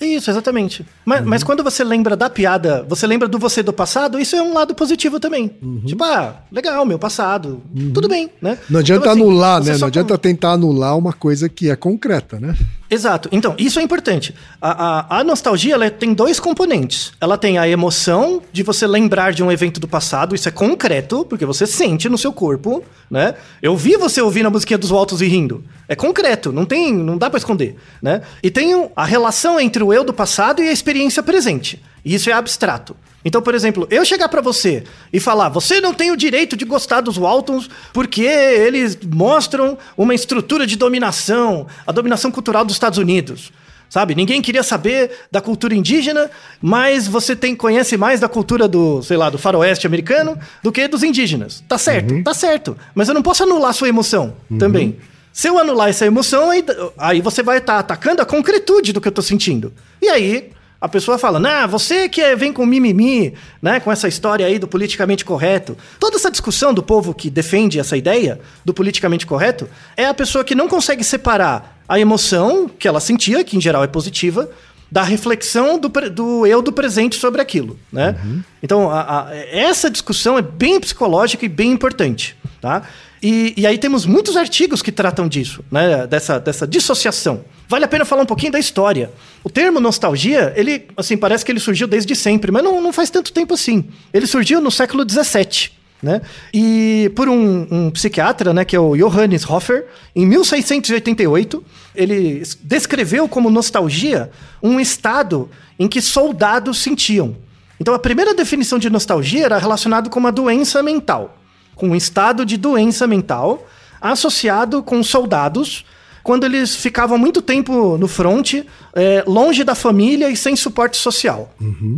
[0.00, 0.84] Isso, exatamente.
[1.04, 1.28] Mas, Uhum.
[1.28, 4.52] mas quando você lembra da piada, você lembra do você do passado, isso é um
[4.54, 5.50] lado positivo também.
[5.62, 5.82] Uhum.
[5.86, 7.62] Tipo, ah, legal, meu passado.
[7.94, 8.58] Tudo bem, né?
[8.68, 9.76] Não adianta Então, assim, anular, né?
[9.78, 12.56] Não adianta tentar anular uma coisa que é concreta, né?
[12.90, 13.28] Exato.
[13.30, 14.34] Então, isso é importante.
[14.60, 17.12] A, a, a nostalgia ela tem dois componentes.
[17.20, 21.24] Ela tem a emoção de você lembrar de um evento do passado, isso é concreto,
[21.24, 23.36] porque você sente no seu corpo, né?
[23.62, 25.62] Eu vi você ouvindo a musiquinha dos Waltos e rindo.
[25.86, 28.22] É concreto, não tem, não dá pra esconder, né?
[28.42, 31.82] E tem a relação entre o eu do passado e a experiência presente.
[32.04, 32.96] E isso é abstrato.
[33.24, 36.64] Então, por exemplo, eu chegar pra você e falar: você não tem o direito de
[36.64, 42.98] gostar dos Waltons porque eles mostram uma estrutura de dominação, a dominação cultural dos Estados
[42.98, 43.52] Unidos.
[43.90, 44.14] Sabe?
[44.14, 46.30] Ninguém queria saber da cultura indígena,
[46.62, 50.86] mas você tem conhece mais da cultura do, sei lá, do faroeste americano do que
[50.86, 51.64] dos indígenas.
[51.66, 52.78] Tá certo, tá certo.
[52.94, 54.96] Mas eu não posso anular sua emoção também.
[55.32, 56.64] Se eu anular essa emoção, aí,
[56.98, 59.72] aí você vai estar atacando a concretude do que eu tô sentindo.
[60.02, 64.08] E aí, a pessoa fala, nah, você que é- vem com mimimi, né, com essa
[64.08, 65.76] história aí do politicamente correto.
[66.00, 70.42] Toda essa discussão do povo que defende essa ideia do politicamente correto é a pessoa
[70.42, 74.48] que não consegue separar a emoção que ela sentia, que em geral é positiva,
[74.90, 78.16] da reflexão do, do eu do presente sobre aquilo, né?
[78.60, 82.82] Então, a- a- essa discussão é bem psicológica e bem importante, tá?
[83.22, 86.06] E, e aí temos muitos artigos que tratam disso, né?
[86.06, 87.44] Dessa, dessa dissociação.
[87.68, 89.10] Vale a pena falar um pouquinho da história.
[89.44, 93.10] O termo nostalgia, ele, assim, parece que ele surgiu desde sempre, mas não, não faz
[93.10, 93.84] tanto tempo assim.
[94.12, 95.70] Ele surgiu no século XVII,
[96.02, 96.22] né?
[96.52, 101.62] E por um, um psiquiatra, né, que é o Johannes Hofer, em 1688,
[101.94, 104.30] ele es- descreveu como nostalgia
[104.62, 107.36] um estado em que soldados sentiam.
[107.78, 111.38] Então a primeira definição de nostalgia era relacionado com uma doença mental,
[111.80, 113.66] com um estado de doença mental
[114.00, 115.84] associado com soldados
[116.22, 121.50] quando eles ficavam muito tempo no fronte, eh, longe da família e sem suporte social.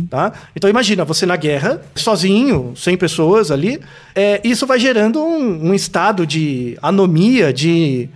[0.09, 0.31] Tá?
[0.55, 3.79] Então imagina, você na guerra, sozinho, sem pessoas ali,
[4.15, 8.07] eh, isso vai gerando um, um estado de anomia, de,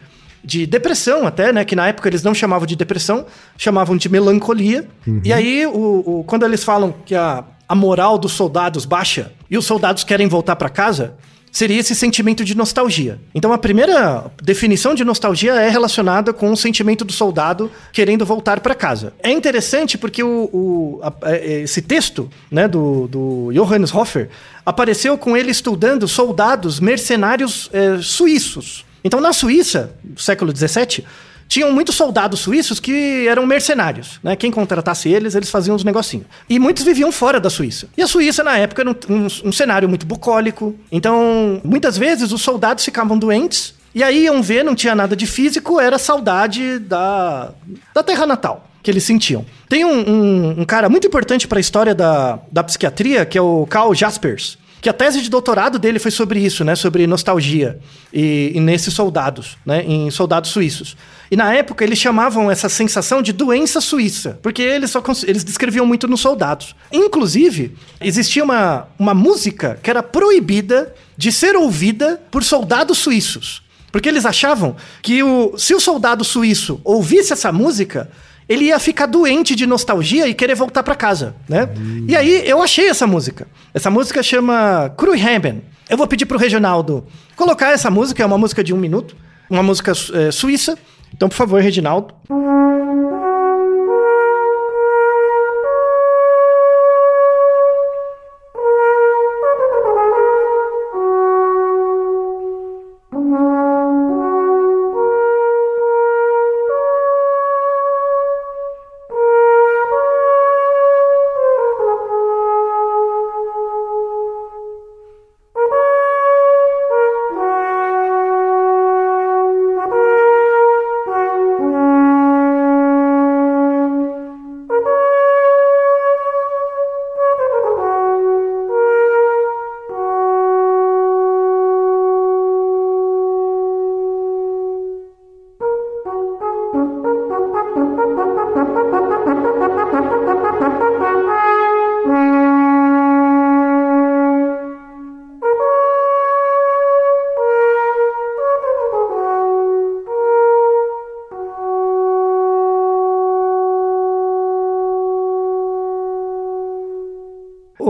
[0.41, 1.65] de depressão até, né?
[1.65, 3.25] Que na época eles não chamavam de depressão,
[3.57, 4.87] chamavam de melancolia.
[5.25, 9.57] E aí, o, o- quando eles falam que a, a moral dos soldados baixa e
[9.57, 11.15] os soldados querem voltar para casa,
[11.51, 13.19] seria esse sentimento de nostalgia.
[13.33, 18.59] Então a primeira definição de nostalgia é relacionada com o sentimento do soldado querendo voltar
[18.59, 19.13] para casa.
[19.23, 24.29] É interessante porque o, o- a- é- esse texto né, do, do Johannes Hofer
[24.65, 28.85] apareceu com ele estudando soldados mercenários é, suíços.
[29.03, 31.05] Então na Suíça, século XVII,
[31.47, 34.35] tinham muitos soldados suíços que eram mercenários, né?
[34.35, 36.25] Quem contratasse eles, eles faziam uns negocinhos.
[36.49, 37.87] E muitos viviam fora da Suíça.
[37.97, 40.75] E a Suíça, na época, era um, um- um cenário muito bucólico.
[40.91, 43.73] Então, muitas vezes, os soldados ficavam doentes.
[43.95, 47.51] E aí iam ver, não tinha nada de físico, era saudade da,
[47.95, 49.45] da terra natal que eles sentiam.
[49.67, 53.41] Tem um, um- um cara muito importante para a história da, da psiquiatria, que é
[53.41, 56.75] o Carl Jaspers, que a tese de doutorado dele foi sobre isso, né?
[56.75, 57.79] Sobre nostalgia
[58.13, 59.83] e, e nesses soldados, né?
[59.83, 60.95] Em soldados suíços.
[61.29, 65.85] E na época eles chamavam essa sensação de doença suíça, porque eles só eles descreviam
[65.85, 66.75] muito nos soldados.
[66.91, 73.63] Inclusive, existia uma, uma música que era proibida de ser ouvida por soldados suíços.
[73.91, 78.09] Porque eles achavam que o, se o soldado suíço ouvisse essa música,
[78.47, 81.67] ele ia ficar doente de nostalgia e querer voltar pra casa, né?
[82.07, 83.47] E aí eu achei essa música.
[83.73, 85.61] Essa música chama Kruiheben.
[85.89, 87.05] Eu vou pedir pro Reginaldo
[87.35, 89.15] colocar essa música, é uma música de um minuto,
[89.49, 90.77] uma música eh, suíça.
[91.13, 92.13] Então, por favor, Reginaldo.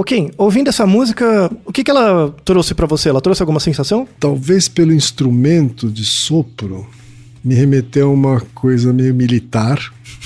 [0.08, 3.10] Kim, ouvindo essa música, o que, que ela trouxe para você?
[3.10, 4.08] Ela trouxe alguma sensação?
[4.18, 6.88] Talvez pelo instrumento de sopro
[7.44, 9.78] me remeteu a uma coisa meio militar,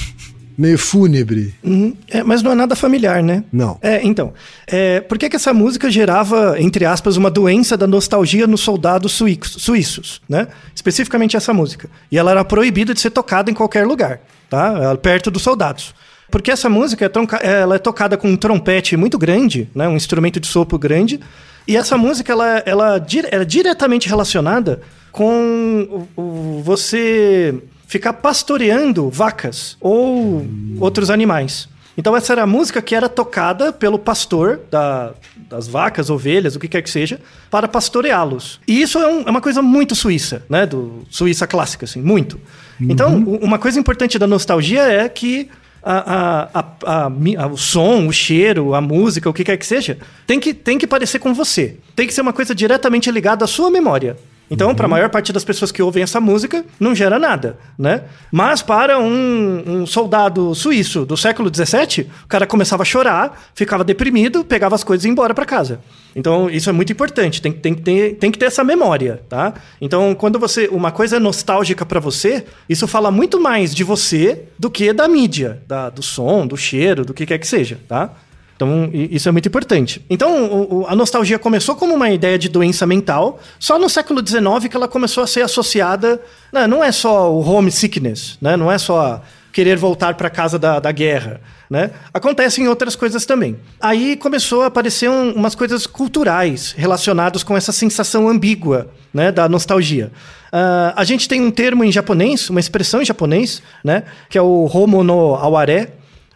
[0.56, 1.56] meio fúnebre.
[1.64, 1.96] Uhum.
[2.08, 3.44] É, mas não é nada familiar, né?
[3.52, 3.80] Não.
[3.82, 4.34] É, então.
[4.68, 9.14] É, por que, que essa música gerava, entre aspas, uma doença da nostalgia nos soldados
[9.14, 10.48] suíços, suíços, né?
[10.76, 11.90] Especificamente essa música.
[12.12, 14.96] E ela era proibida de ser tocada em qualquer lugar, tá?
[14.98, 15.92] Perto dos soldados.
[16.32, 19.88] Porque essa música é, ela é tocada com um trompete muito grande, né?
[19.88, 21.20] um instrumento de sopro grande.
[21.68, 27.54] E essa música ela, ela, ela é diretamente relacionada com o, o, você
[27.86, 30.48] ficar pastoreando vacas ou
[30.80, 31.68] outros animais.
[31.98, 35.12] Então essa era a música que era tocada pelo pastor da,
[35.50, 38.62] das vacas, ovelhas, o que quer que seja, para pastoreá-los.
[38.66, 40.66] E isso é, um, é, uma coisa muito suíça, né?
[40.66, 42.40] Do Suíça clássica, assim, muito.
[42.80, 43.20] Então, uhum.
[43.20, 45.50] Então, uma coisa importante da nostalgia é que
[45.84, 50.40] a, a, a, o som, o cheiro, a música, o que quer que seja, tem
[50.40, 51.78] que, tem que parecer com você.
[51.96, 54.18] Tem que ser uma coisa diretamente ligada à sua memória.
[54.52, 54.76] Então, uhum.
[54.76, 58.04] para a maior parte das pessoas que ouvem essa música, não gera nada, né?
[58.30, 63.82] Mas para um, um, soldado suíço do século XVII, o cara começava a chorar, ficava
[63.82, 65.80] deprimido, pegava as coisas e ia embora para casa.
[66.14, 69.54] Então, isso é muito importante, tem, tem, tem, tem que ter essa memória, tá?
[69.80, 74.44] Então, quando você uma coisa é nostálgica para você, isso fala muito mais de você
[74.60, 78.10] do que da mídia, da, do som, do cheiro, do que quer que seja, tá?
[78.62, 80.06] Então, isso é muito importante.
[80.08, 84.78] Então, a nostalgia começou como uma ideia de doença mental, só no século XIX que
[84.78, 86.22] ela começou a ser associada.
[86.54, 88.56] Né, não é só o homesickness, né?
[88.56, 89.20] não é só
[89.52, 91.42] querer voltar para casa da, da guerra.
[91.68, 91.90] Né?
[92.14, 93.58] Acontecem outras coisas também.
[93.80, 99.50] Aí começou a aparecer um, umas coisas culturais relacionadas com essa sensação ambígua né, da
[99.50, 100.12] nostalgia.
[100.54, 104.42] Uh, a gente tem um termo em japonês, uma expressão em japonês, né, que é
[104.42, 105.90] o homo no aware,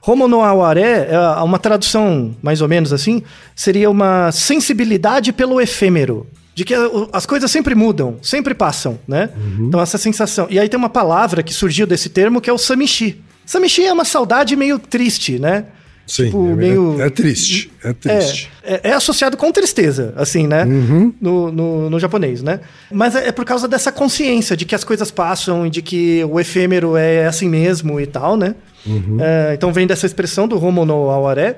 [0.06, 3.24] Homo no Awaré, é uma tradução mais ou menos assim,
[3.56, 6.28] seria uma sensibilidade pelo efêmero.
[6.54, 6.74] De que
[7.12, 9.30] as coisas sempre mudam, sempre passam, né?
[9.36, 9.68] Uhum.
[9.68, 10.48] Então, essa sensação.
[10.50, 13.22] E aí tem uma palavra que surgiu desse termo que é o samishi.
[13.46, 15.66] Samishi é uma saudade meio triste, né?
[16.08, 17.02] Sim, tipo, é, meio...
[17.02, 18.52] é, triste, é triste.
[18.64, 20.64] É, é, é, associado com tristeza, assim, né?
[20.64, 21.14] Uhum.
[21.20, 22.60] No, no, no, japonês, né?
[22.92, 26.24] Mas é, é, por causa dessa consciência de que as coisas passam e de que
[26.26, 28.54] o efêmero é assim mesmo e tal, né?
[28.86, 29.18] Uhum.
[29.20, 31.58] É, então vem dessa expressão do Homo no Awaré.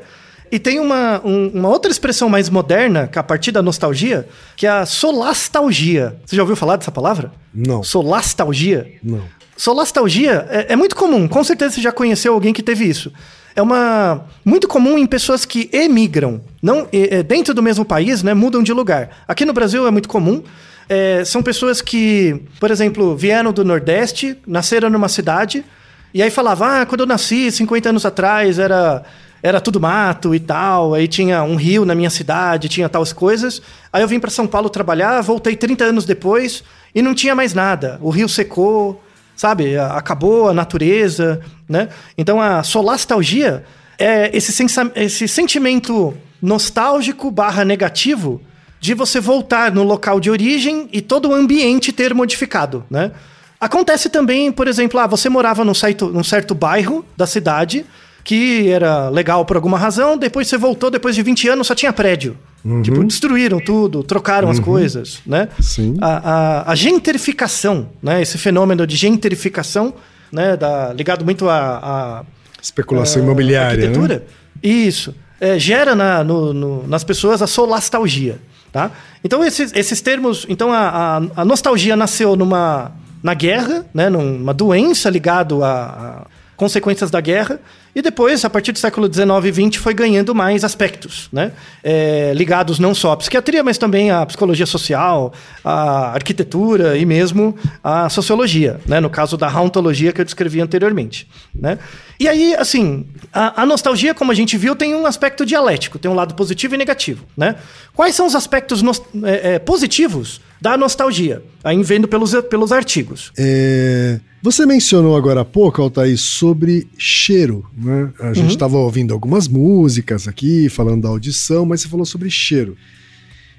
[0.49, 4.25] E tem uma, um, uma outra expressão mais moderna, que é a partir da nostalgia,
[4.55, 6.15] que é a solastalgia.
[6.25, 7.33] Você já ouviu falar dessa palavra?
[7.53, 7.83] Não.
[7.83, 8.93] Solastalgia?
[9.03, 9.23] Não.
[9.57, 11.27] Solastalgia é, é muito comum.
[11.27, 13.11] Com certeza você já conheceu alguém que teve isso
[13.57, 18.35] é uma muito comum em pessoas que emigram, não é, dentro do mesmo país, né,
[18.35, 19.09] mudam de lugar.
[19.27, 20.43] Aqui no Brasil é muito comum.
[20.87, 25.65] É, são pessoas que, por exemplo, vieram do Nordeste, nasceram numa cidade,
[26.13, 29.03] e aí falava, ah, quando eu nasci, 50 anos atrás, era,
[29.41, 33.59] era tudo mato e tal, aí tinha um rio na minha cidade, tinha tais coisas.
[33.91, 37.55] Aí eu vim para São Paulo trabalhar, voltei 30 anos depois e não tinha mais
[37.55, 37.97] nada.
[38.03, 39.01] O rio secou,
[39.37, 39.77] sabe?
[39.77, 41.87] Acabou a natureza, né?
[42.17, 43.63] Então a solastalgia
[43.97, 48.41] é esse, esse sentimento nostálgico barra negativo
[48.79, 53.11] de você voltar no local de origem e todo o ambiente ter modificado, né?
[53.59, 57.85] Acontece também, por exemplo, ah, você morava num certo, num certo bairro da cidade
[58.27, 61.93] que era legal por alguma razão, depois você voltou, depois de 20 anos só tinha
[61.93, 62.37] prédio.
[62.63, 62.81] Uhum.
[62.81, 64.53] Tipo, destruíram tudo, trocaram uhum.
[64.53, 65.47] as coisas, né?
[65.61, 65.95] Sim.
[66.01, 66.17] A,
[66.65, 68.21] a, a, gentrificação, né?
[68.21, 69.93] Esse fenômeno de gentrificação,
[70.29, 70.57] né?
[70.57, 72.25] Da, ligado muito à
[72.61, 73.85] especulação a, imobiliária, né?
[73.85, 74.15] arquitetura.
[74.15, 74.21] Né?
[74.61, 75.15] Isso.
[75.39, 78.39] É, gera na, no, no, nas pessoas a solastalgia,
[78.73, 78.91] tá?
[79.23, 80.45] Então, esses, esses termos...
[80.49, 82.91] Então, a, a, a nostalgia nasceu numa
[83.23, 87.61] na guerra, né, numa doença ligado a, a consequências da guerra,
[87.95, 91.51] e depois, a partir do século XIX e XX, foi ganhando mais aspectos, né?
[91.83, 97.55] É, ligados não só à psiquiatria, mas também à psicologia social, à arquitetura e mesmo
[97.83, 98.99] à sociologia, né?
[98.99, 101.79] No caso da hauntologia que eu descrevi anteriormente, né?
[102.19, 106.09] E aí, assim, a, a nostalgia, como a gente viu, tem um aspecto dialético, tem
[106.09, 107.55] um lado positivo e negativo, né?
[107.95, 108.81] Quais são os aspectos
[109.23, 111.43] é, é, positivos da nostalgia?
[111.63, 113.31] Aí vendo pelos, pelos artigos.
[113.37, 114.19] É...
[114.41, 118.11] Você mencionou agora há pouco, Altair, sobre cheiro, né?
[118.19, 118.83] A gente estava uhum.
[118.83, 122.77] ouvindo algumas músicas aqui, falando da audição, mas você falou sobre cheiro.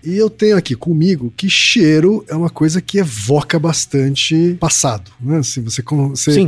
[0.05, 5.39] E eu tenho aqui comigo que cheiro é uma coisa que evoca bastante passado, né?
[5.39, 6.47] Assim, você, você,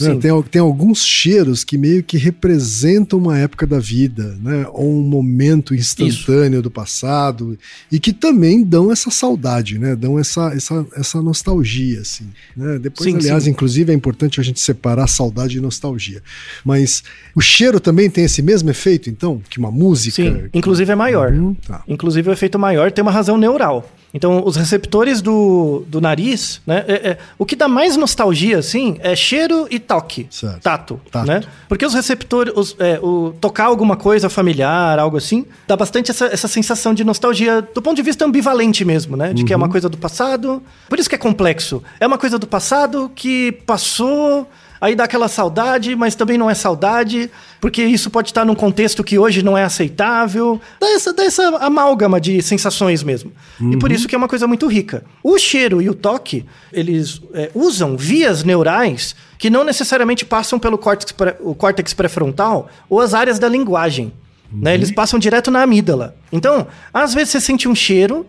[0.00, 0.16] Né?
[0.16, 4.66] Tem, tem alguns cheiros que meio que representam uma época da vida, né?
[4.72, 7.58] Ou um momento instantâneo do passado
[7.90, 9.94] e que também dão essa saudade, né?
[9.94, 12.26] Dão essa, essa, essa nostalgia, assim.
[12.56, 12.78] Né?
[12.78, 13.50] Depois, Sim, aliás, sim.
[13.50, 16.22] inclusive é importante a gente separar saudade e nostalgia.
[16.64, 17.02] Mas
[17.34, 20.16] o cheiro também tem esse mesmo efeito, então, que uma música.
[20.16, 21.32] Sim, inclusive é maior.
[21.32, 21.82] Uhum, tá.
[21.86, 23.88] Inclusive o efeito maior tem uma razão neural.
[24.12, 26.84] Então, os receptores do, do nariz, né?
[26.88, 30.26] é- é- o que dá mais nostalgia, assim, é cheiro e toque.
[30.30, 30.60] Certo.
[30.60, 31.26] Tato, Tato.
[31.28, 31.42] né?
[31.68, 36.26] Porque os receptores, os- é, o tocar alguma coisa familiar, algo assim, dá bastante essa,
[36.26, 39.32] essa sensação de nostalgia do ponto de vista ambivalente mesmo, né?
[39.32, 39.62] De que é Uhum.
[39.62, 40.60] uma coisa do passado.
[40.88, 41.82] Por isso que é complexo.
[42.00, 44.48] É uma coisa do passado que passou.
[44.80, 49.04] Aí dá aquela saudade, mas também não é saudade, porque isso pode estar num contexto
[49.04, 50.58] que hoje não é aceitável.
[50.80, 53.30] Dá essa, dá essa amálgama de sensações mesmo.
[53.60, 55.04] E por isso que é uma coisa muito rica.
[55.22, 60.78] O cheiro e o toque, eles é, usam vias neurais que não necessariamente passam pelo
[60.78, 64.12] córtex, pré- o córtex pré-frontal ou as áreas da linguagem.
[64.52, 64.74] né?
[64.74, 66.16] Eles passam direto na amígdala.
[66.32, 68.26] Então, às vezes você sente um cheiro,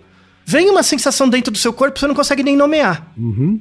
[0.51, 3.11] vem uma sensação dentro do seu corpo, você não consegue nem nomear.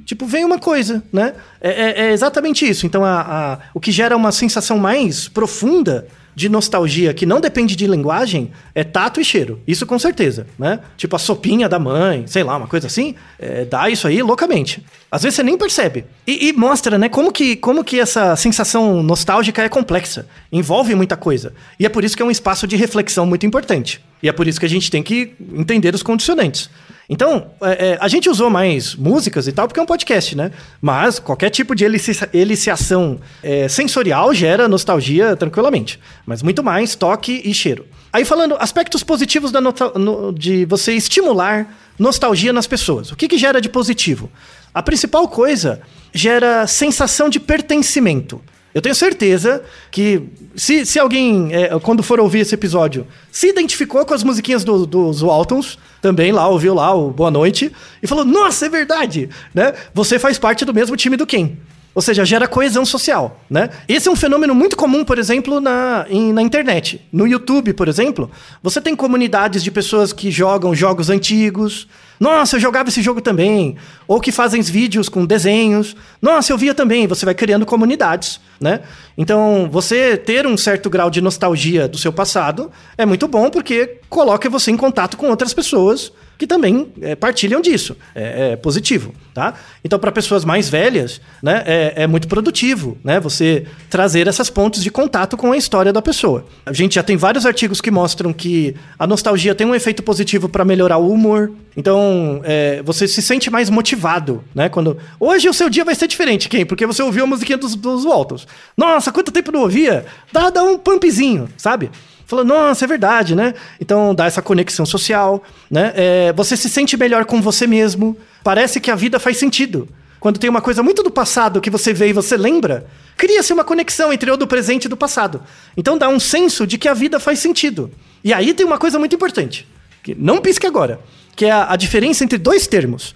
[0.05, 1.33] Tipo, vem uma coisa, né?
[1.61, 2.85] É, é- é exatamente isso.
[2.85, 7.75] Então, a- a- o que gera uma sensação mais profunda de nostalgia, que não depende
[7.75, 9.59] de linguagem, é tato e cheiro.
[9.67, 10.79] Isso com certeza, né?
[10.95, 14.81] Tipo a sopinha da mãe, sei lá, uma coisa assim, é, dá isso aí loucamente.
[15.11, 16.05] Às vezes você nem percebe.
[16.25, 20.25] E, e mostra, né, como que, como que essa sensação nostálgica é complexa.
[20.49, 21.51] Envolve muita coisa.
[21.77, 23.99] E é por isso que é um espaço de reflexão muito importante.
[24.23, 26.69] E é por isso que a gente tem que entender os condicionantes.
[27.13, 30.49] Então, é, é, a gente usou mais músicas e tal, porque é um podcast, né?
[30.81, 35.99] Mas qualquer tipo de elici- eliciação é, sensorial gera nostalgia tranquilamente.
[36.25, 37.85] Mas muito mais toque e cheiro.
[38.13, 43.11] Aí falando aspectos positivos da no- de você estimular nostalgia nas pessoas.
[43.11, 44.31] O que, que gera de positivo?
[44.73, 45.81] A principal coisa
[46.13, 48.41] gera sensação de pertencimento.
[48.73, 50.21] Eu tenho certeza que
[50.55, 54.85] se, se alguém, é, quando for ouvir esse episódio, se identificou com as musiquinhas do-
[54.85, 59.73] dos Waltons, também lá, ouviu lá o Boa Noite, e falou, nossa, é verdade, né?
[59.93, 61.51] Você faz parte do mesmo time do Ken.
[61.93, 63.69] Ou seja, gera coesão social, né?
[63.87, 67.01] Esse é um fenômeno muito comum, por exemplo, na, em- na internet.
[67.11, 68.31] No YouTube, por exemplo,
[68.63, 71.87] você tem comunidades de pessoas que jogam jogos antigos.
[72.17, 73.75] Nossa, eu jogava esse jogo também.
[74.07, 75.93] Ou que fazem vídeos com desenhos.
[76.21, 77.07] Nossa, eu via também.
[77.07, 78.81] Você vai criando comunidades, né?
[79.17, 83.97] Então, você ter um certo grau de nostalgia do seu passado é muito bom porque
[84.09, 87.95] coloca você em contato com outras pessoas que também é, partilham disso.
[88.15, 89.53] É, é positivo, tá?
[89.85, 93.19] Então, para pessoas mais velhas, né, é, é muito produtivo, né?
[93.19, 96.47] Você trazer essas pontes de contato com a história da pessoa.
[96.65, 100.49] A gente já tem vários artigos que mostram que a nostalgia tem um efeito positivo
[100.49, 101.51] para melhorar o humor.
[101.77, 104.67] Então, é, você se sente mais motivado, né?
[104.67, 106.65] Quando hoje o seu dia vai ser diferente, quem?
[106.65, 108.47] Porque você ouviu a musiquinha dos, dos Waltons.
[108.75, 110.07] Nossa, quanto tempo não ouvia?
[110.33, 111.91] Dá, dá um pumpzinho, sabe?
[112.25, 113.53] Falou, nossa, é verdade, né?
[113.79, 115.91] Então dá essa conexão social, né?
[115.95, 118.17] É, você se sente melhor com você mesmo.
[118.43, 119.87] Parece que a vida faz sentido.
[120.19, 122.85] Quando tem uma coisa muito do passado que você vê e você lembra,
[123.17, 125.41] cria-se uma conexão entre o do presente e do passado.
[125.75, 127.91] Então dá um senso de que a vida faz sentido.
[128.23, 129.67] E aí tem uma coisa muito importante,
[130.03, 130.99] que não pisque agora,
[131.35, 133.15] que é a, a diferença entre dois termos,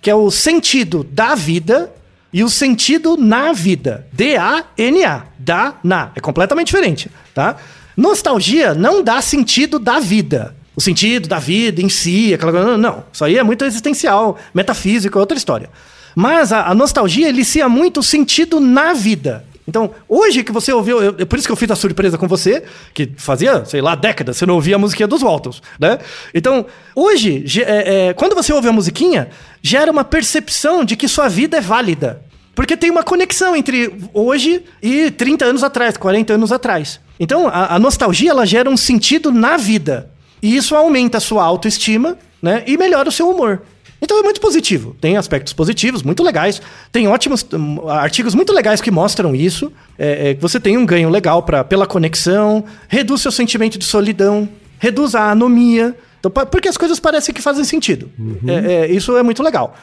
[0.00, 1.92] que é o sentido da vida
[2.32, 4.06] e o sentido na vida.
[4.12, 5.26] D-A-N-A.
[5.38, 6.10] Da, na.
[6.14, 7.56] É completamente diferente, tá?
[7.96, 10.54] Nostalgia não dá sentido da vida.
[10.74, 12.76] O sentido da vida em si, aquela coisa.
[12.76, 13.04] Não.
[13.12, 15.70] Isso aí é muito existencial, metafísico, é outra história.
[16.14, 19.44] Mas a, a nostalgia elicia muito o sentido na vida.
[19.68, 22.28] Então, hoje que você ouviu, eu- é por isso que eu fiz a surpresa com
[22.28, 22.62] você,
[22.94, 25.98] que fazia, sei lá, décadas, você não ouvia a musiquinha dos Waltons, né?
[26.32, 29.28] Então, hoje, é, é, quando você ouve a musiquinha,
[29.60, 32.22] gera uma percepção de que sua vida é válida.
[32.56, 36.98] Porque tem uma conexão entre hoje e 30 anos atrás, 40 anos atrás.
[37.20, 40.10] Então, a, a nostalgia, ela gera um sentido na vida.
[40.42, 42.64] E isso aumenta a sua autoestima, né?
[42.66, 43.60] E melhora o seu humor.
[44.00, 44.96] Então é muito positivo.
[45.00, 46.62] Tem aspectos positivos, muito legais.
[46.90, 49.70] Tem ótimos hum, artigos muito legais que mostram isso.
[49.98, 54.48] É, é, você tem um ganho legal pra, pela conexão, reduz seu sentimento de solidão,
[54.78, 55.94] reduz a anomia.
[56.28, 58.10] Então, porque as coisas parecem que fazem sentido.
[58.46, 59.76] É, é, isso é muito legal.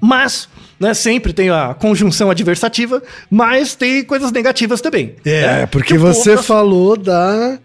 [0.00, 5.14] Mas, né, sempre tem a conjunção adversativa, mas tem coisas negativas também.
[5.24, 5.66] É, né?
[5.66, 7.58] porque Que o você povo- falou da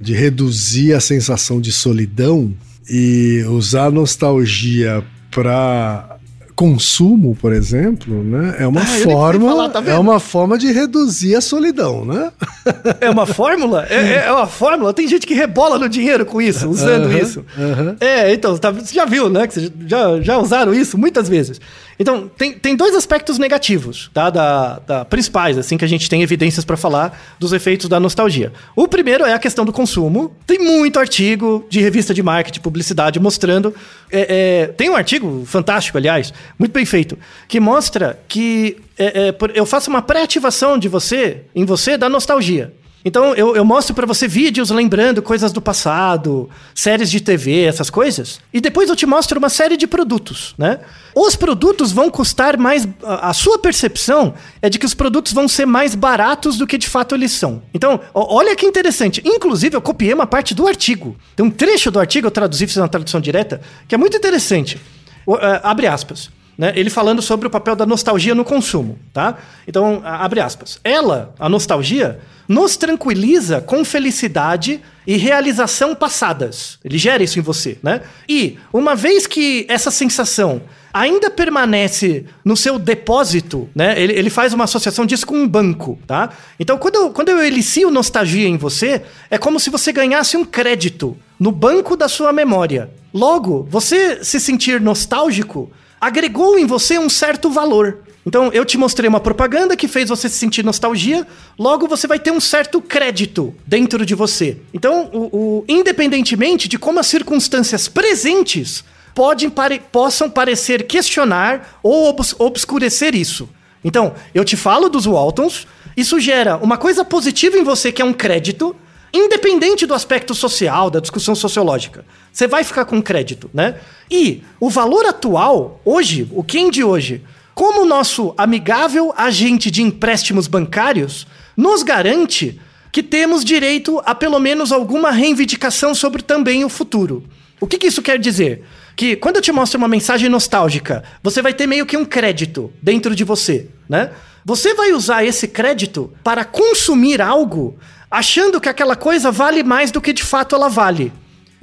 [0.00, 2.52] de reduzir a sensação de solidão
[2.88, 6.15] e usar a nostalgia para
[6.56, 11.36] consumo, por exemplo, né, é uma Ah, forma, falar, tá é uma forma de reduzir
[11.36, 12.32] a solidão, né?
[13.00, 13.86] É uma fórmula?
[13.90, 14.92] É, é uma fórmula?
[14.94, 17.44] Tem gente que rebola no dinheiro com isso, usando Aham, isso.
[17.58, 17.96] aham.
[18.00, 19.46] É, então, tá- você já viu, né?
[19.46, 21.60] Que vocês já, já usaram isso muitas vezes.
[21.98, 24.28] Então, tem, tem dois aspectos negativos, tá?
[24.28, 28.52] Da, da- principais, assim, que a gente tem evidências para falar dos efeitos da nostalgia.
[28.74, 30.34] O primeiro é a questão do consumo.
[30.46, 33.74] Tem muito artigo de revista de marketing, publicidade, mostrando.
[34.10, 34.26] é,
[34.62, 37.18] é, tem um artigo fantástico, aliás, muito bem feito,
[37.48, 42.72] que mostra que é, é, eu faço uma pré-ativação de você, em você, da nostalgia.
[43.08, 47.88] Então eu, eu mostro pra você vídeos lembrando coisas do passado, séries de TV, essas
[47.88, 50.80] coisas, e depois eu te mostro uma série de produtos, né?
[51.14, 52.86] Os produtos vão custar mais.
[53.04, 56.88] A sua percepção é de que os produtos vão ser mais baratos do que de
[56.88, 57.62] fato eles são.
[57.72, 59.22] Então, olha que interessante.
[59.24, 61.16] Inclusive, eu copiei uma parte do artigo.
[61.36, 64.80] Tem um trecho do artigo, eu traduzi, fiz uma tradução direta, que é muito interessante.
[65.24, 66.72] O- é, abre aspas né?
[66.74, 69.36] Ele falando sobre o papel da nostalgia no consumo, tá?
[69.66, 70.80] Então, abre aspas.
[70.82, 76.78] Ela, a nostalgia, nos tranquiliza com felicidade e realização passadas.
[76.84, 78.02] Ele gera isso em você, né?
[78.28, 84.00] E, uma vez que essa sensação ainda permanece no seu depósito, né?
[84.00, 86.30] Ele, ele faz uma associação disso com um banco, tá?
[86.58, 90.44] Então, quando eu, quando eu elicio nostalgia em você, é como se você ganhasse um
[90.44, 92.90] crédito no banco da sua memória.
[93.12, 95.70] Logo, você se sentir nostálgico
[96.00, 97.98] agregou em você um certo valor.
[98.24, 101.24] Então, eu te mostrei uma propaganda que fez você se sentir nostalgia,
[101.56, 104.56] logo você vai ter um certo crédito dentro de você.
[104.74, 105.18] Então, o,
[105.60, 108.84] o- independentemente de como as circunstâncias presentes
[109.14, 113.48] podem pare- possam parecer questionar ou obs- obscurecer isso.
[113.84, 115.66] Então, eu te falo dos Waltons,
[115.96, 118.74] isso gera uma coisa positiva em você que é um crédito,
[119.14, 122.04] independente do aspecto social, da discussão sociológica.
[122.36, 123.76] Você vai ficar com crédito, né?
[124.10, 127.22] E o valor atual, hoje, o quem de hoje,
[127.54, 131.26] como nosso amigável agente de empréstimos bancários,
[131.56, 132.60] nos garante
[132.92, 137.24] que temos direito a pelo menos alguma reivindicação sobre também o futuro.
[137.58, 138.66] O que, que isso quer dizer?
[138.94, 142.70] Que quando eu te mostro uma mensagem nostálgica, você vai ter meio que um crédito
[142.82, 144.10] dentro de você, né?
[144.44, 147.78] Você vai usar esse crédito para consumir algo
[148.10, 151.10] achando que aquela coisa vale mais do que de fato ela vale.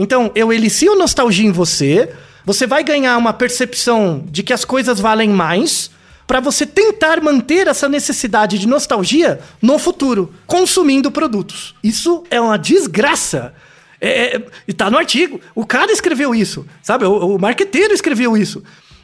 [0.04, 2.12] Então, eu elicio nostalgia em você,
[2.46, 5.90] você vai ganhar uma percepção de que as coisas valem mais,
[6.28, 11.74] para você tentar manter essa necessidade de nostalgia no futuro, consumindo produtos.
[11.82, 13.54] Isso é uma desgraça.
[14.02, 15.40] É, é, tá no artigo.
[15.56, 17.06] O cara escreveu isso, sabe?
[17.06, 18.62] O, o marqueteiro escreveu isso.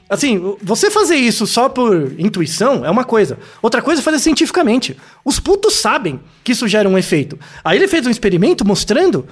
[0.10, 3.40] Assim, você fazer isso só por intuição é uma coisa.
[3.62, 4.98] Outra coisa é fazer cientificamente.
[5.24, 7.40] Os putos sabem que isso gera um efeito.
[7.64, 9.26] Aí ele fez um experimento mostrando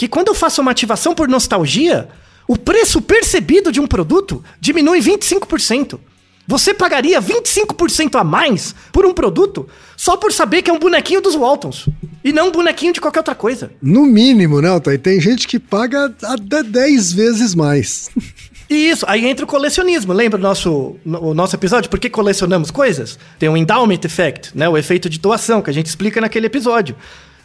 [0.00, 2.08] que quando eu faço uma ativação por nostalgia,
[2.48, 6.00] o preço percebido de um produto diminui 25%.
[6.48, 11.20] Você pagaria 25% a mais por um produto só por saber que é um bonequinho
[11.20, 11.86] dos Waltons
[12.24, 13.72] e não um bonequinho de qualquer outra coisa.
[13.82, 14.98] No mínimo, né, Altair?
[14.98, 18.08] Tem gente que paga até 10 vezes mais.
[18.70, 20.12] E isso, aí entra o colecionismo.
[20.12, 21.90] Lembra o nosso, o nosso episódio?
[21.90, 23.18] Por que colecionamos coisas?
[23.36, 24.68] Tem o endowment effect, né?
[24.68, 26.94] O efeito de doação, que a gente explica naquele episódio.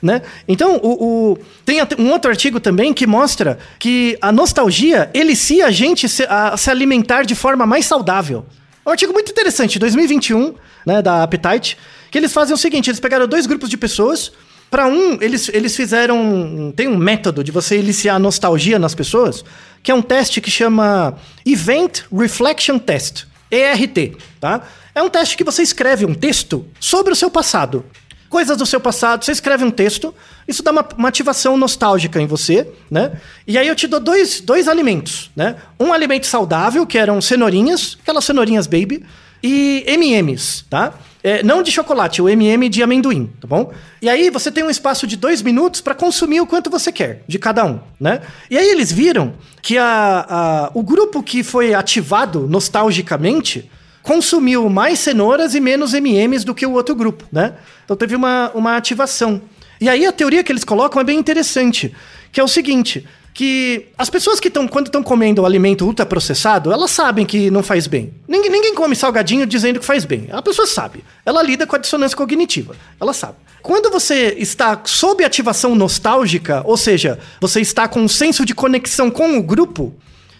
[0.01, 0.21] Né?
[0.47, 5.71] Então, o, o- tem um outro artigo também que mostra que a nostalgia elicia a
[5.71, 8.45] gente se- a se alimentar de forma mais saudável.
[8.85, 10.53] É um artigo muito interessante, 2021,
[10.85, 11.77] né, da Appetite,
[12.11, 14.31] que eles fazem o seguinte: eles pegaram dois grupos de pessoas.
[14.69, 16.73] Para um, eles, eles fizeram.
[16.75, 19.43] Tem um método de você eliciar nostalgia nas pessoas,
[19.81, 21.15] que é um teste que chama
[21.45, 24.61] Event Reflection Test, ERT, tá?
[24.93, 27.85] É um teste que você escreve um texto sobre o seu passado.
[28.35, 30.13] Coisas do seu passado, você escreve um texto,
[30.45, 33.13] isso dá uma, uma ativação nostálgica em você, né?
[33.47, 35.55] E aí eu te dou dois, dois alimentos, né?
[35.79, 39.05] Um alimento saudável, que eram cenourinhas, aquelas cenourinhas baby,
[39.41, 40.95] e M&M's, tá?
[41.23, 43.71] É, não de chocolate, o M&M de amendoim, tá bom?
[44.01, 47.23] E aí você tem um espaço de dois minutos para consumir o quanto você quer,
[47.25, 48.19] de cada um, né?
[48.51, 53.71] E aí eles viram que a, a- o grupo que foi ativado nostalgicamente
[54.05, 57.55] consumiu mais cenouras e menos M&M's do que o outro grupo, né?
[57.83, 59.41] Então teve uma, uma ativação.
[59.81, 61.93] E aí a teoria que eles colocam é bem interessante,
[62.31, 66.71] que é o seguinte, que as pessoas que estão, quando estão comendo o alimento ultraprocessado,
[66.71, 68.13] elas sabem que não faz bem.
[68.27, 70.29] Ninguém, ninguém come salgadinho dizendo que faz bem.
[70.31, 71.03] A pessoa sabe.
[71.25, 72.75] Ela lida com a dissonância cognitiva.
[73.01, 73.37] Ela sabe.
[73.63, 79.09] Quando você está sob ativação nostálgica, ou seja, você está com um senso de conexão
[79.09, 79.95] com o grupo,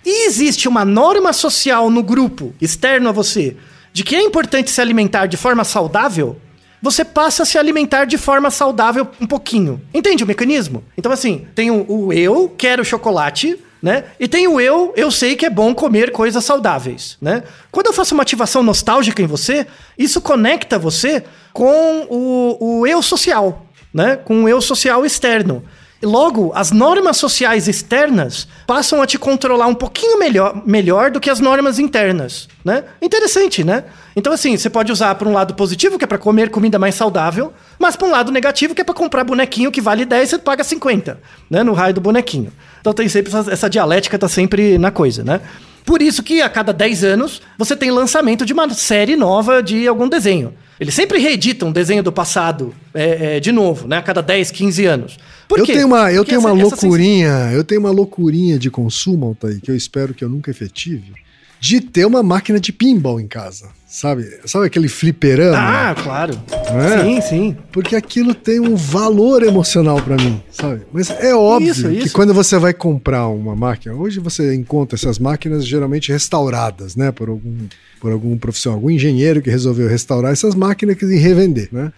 [0.06, 3.58] e existe uma norma social no grupo, externo a você,
[3.92, 6.38] de que é importante se alimentar de forma saudável,
[6.82, 9.82] você passa a se alimentar de forma saudável um pouquinho.
[9.94, 10.84] Entende o mecanismo?
[10.96, 14.04] Então, assim, tem o, o eu, quero chocolate, né?
[14.20, 17.44] E tem o eu, eu sei que é bom comer coisas saudáveis, né?
[17.72, 19.66] Quando eu faço uma ativação nostálgica em você,
[19.98, 24.16] isso conecta você com o, o eu social, né?
[24.18, 25.64] Com o eu social externo.
[26.04, 31.30] Logo, as normas sociais externas passam a te controlar um pouquinho melhor, melhor do que
[31.30, 32.84] as normas internas, né?
[33.02, 33.86] Interessante, né?
[34.16, 36.96] Então, assim, você pode usar para um lado positivo, que é para comer comida mais
[36.96, 40.30] saudável, mas para um lado negativo, que é para comprar bonequinho que vale 10 e
[40.32, 41.20] você paga 50,
[41.50, 41.64] né?
[41.64, 42.52] No raio do bonequinho.
[42.82, 45.42] Então tem sempre essa, essa dialética tá sempre na coisa, né?
[45.86, 49.88] Por isso que a cada 10 anos você tem lançamento de uma série nova de
[49.88, 50.54] algum desenho.
[50.80, 53.98] Eles sempre reeditam um desenho do passado é, é, de novo, né?
[53.98, 55.18] A cada 10, 15 anos.
[55.48, 55.74] Por eu quê?
[55.74, 59.28] tenho uma, eu Porque tenho uma essa- essa loucurinha, eu tenho uma loucurinha de consumo,
[59.28, 61.14] Altair, que eu espero que eu nunca efetive,
[61.60, 64.28] de ter uma máquina de pinball em casa, sabe?
[64.46, 65.58] Sabe aquele fliperama?
[65.58, 66.38] Ah, claro.
[66.52, 67.02] É?
[67.04, 67.58] Sim, sim.
[67.72, 70.82] Porque aquilo tem um valor emocional pra mim, sabe?
[70.92, 72.14] Mas é óbvio Isso, que isso.
[72.14, 77.30] quando você vai comprar uma máquina, hoje você encontra essas máquinas geralmente restauradas, né, por
[77.30, 77.56] algum
[78.02, 81.92] por algum profissional, algum engenheiro que resolveu restaurar essas máquinas e revender, né?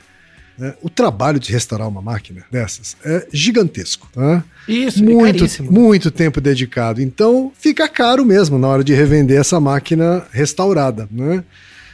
[0.59, 4.43] É, O trabalho de restaurar uma máquina dessas é gigantesco, tá?
[4.67, 5.71] Isso, é muito, caríssimo.
[5.71, 7.01] muito tempo dedicado.
[7.01, 11.43] Então fica caro mesmo na hora de revender essa máquina restaurada, né?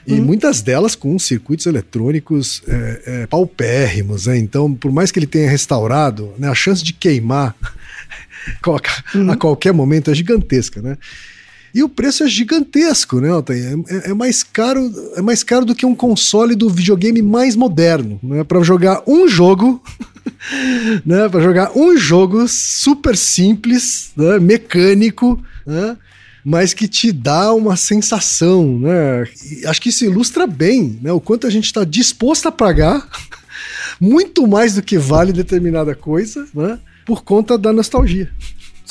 [0.06, 0.24] E Uhum.
[0.26, 4.38] muitas delas com circuitos eletrônicos é, é, paupérrimos, né?
[4.38, 7.56] Então, por mais que ele tenha restaurado, né, a chance de queimar
[9.16, 9.32] Uhum.
[9.32, 10.98] a qualquer momento é gigantesca, né?
[11.74, 13.76] E o preço é gigantesco, né, Altair?
[13.88, 18.20] É, é mais caro, é mais caro do que um console do videogame mais moderno,
[18.22, 18.44] né?
[18.44, 19.82] Para jogar um jogo,
[21.06, 21.28] né?
[21.30, 24.38] Para jogar um jogo super simples, né?
[24.40, 25.98] mecânico, né?
[26.44, 29.28] Mas que te dá uma sensação, né?
[29.50, 31.12] E acho que isso ilustra bem, né?
[31.12, 33.08] O quanto a gente está disposto a pagar
[34.00, 36.80] muito mais do que vale determinada coisa, né?
[37.06, 38.32] Por conta da nostalgia.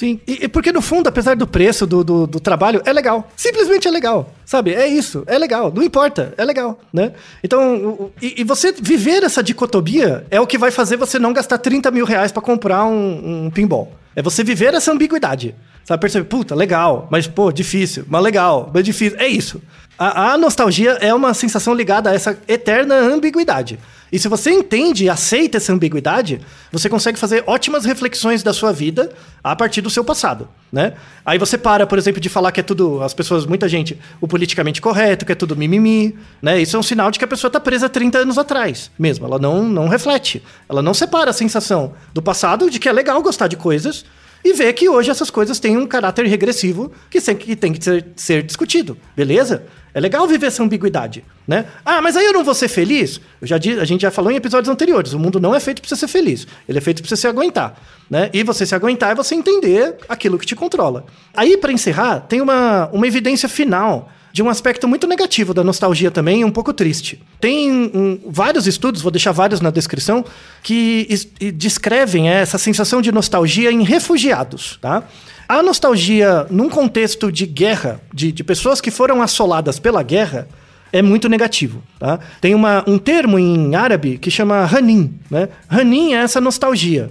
[0.03, 3.31] Sim, e, e porque no fundo, apesar do preço do, do, do trabalho, é legal.
[3.37, 4.75] Simplesmente é legal, sabe?
[4.75, 5.73] É isso, é legal.
[5.73, 7.13] Não importa, é legal, né?
[7.41, 11.59] Então, e, e você viver essa dicotomia é o que vai fazer você não gastar
[11.59, 13.93] 30 mil reais pra comprar um, um pinball.
[14.17, 15.55] É você viver essa ambiguidade.
[15.85, 19.19] Sabe, perceber, puta, legal, mas pô, difícil, mas legal, mas difícil.
[19.21, 19.63] É isso.
[20.03, 23.79] A, a nostalgia é uma sensação ligada a essa eterna ambiguidade.
[24.11, 26.41] E se você entende e aceita essa ambiguidade,
[26.73, 29.13] você consegue fazer ótimas reflexões da sua vida
[29.45, 30.95] a partir do seu passado, né?
[31.25, 34.27] Aí você para, por exemplo, de falar que é tudo, as pessoas, muita gente, o
[34.27, 36.61] politicamente correto, que é tudo mimimi, né?
[36.61, 39.25] Isso é um sinal de que a pessoa está presa 30 anos atrás, mesmo.
[39.25, 40.43] Ela não, não reflete.
[40.69, 44.05] Ela não separa a sensação do passado de que é legal gostar de coisas
[44.45, 47.83] e ver que hoje essas coisas têm um caráter regressivo que, sem- que tem que
[47.83, 49.65] ser, ser discutido, beleza?
[49.95, 51.67] É legal viver essa ambiguidade, né?
[51.85, 53.21] Ah, mas aí eu não vou ser feliz?
[53.41, 55.89] Eu já a gente já falou em episódios anteriores, o mundo não é feito para
[55.89, 57.79] você ser feliz, ele é feito para você se aguentar,
[58.11, 58.31] né?
[58.33, 61.05] E você se aguentar é você entender aquilo que te controla.
[61.35, 66.11] Aí, para encerrar, tem uma, uma evidência final de um aspecto muito negativo da nostalgia
[66.11, 67.23] também um pouco triste.
[67.39, 70.25] Tem um, vários estudos, vou deixar vários na descrição,
[70.63, 71.07] que
[71.39, 75.05] e descrevem é, essa sensação de nostalgia em refugiados, tá?
[75.49, 80.49] A nostalgia num contexto de guerra, de, de pessoas que foram assoladas pela guerra,
[80.91, 82.19] é muito negativo, tá?
[82.41, 85.49] Tem uma, um termo em árabe que chama hanin, né?
[85.69, 87.11] Hanin é essa nostalgia.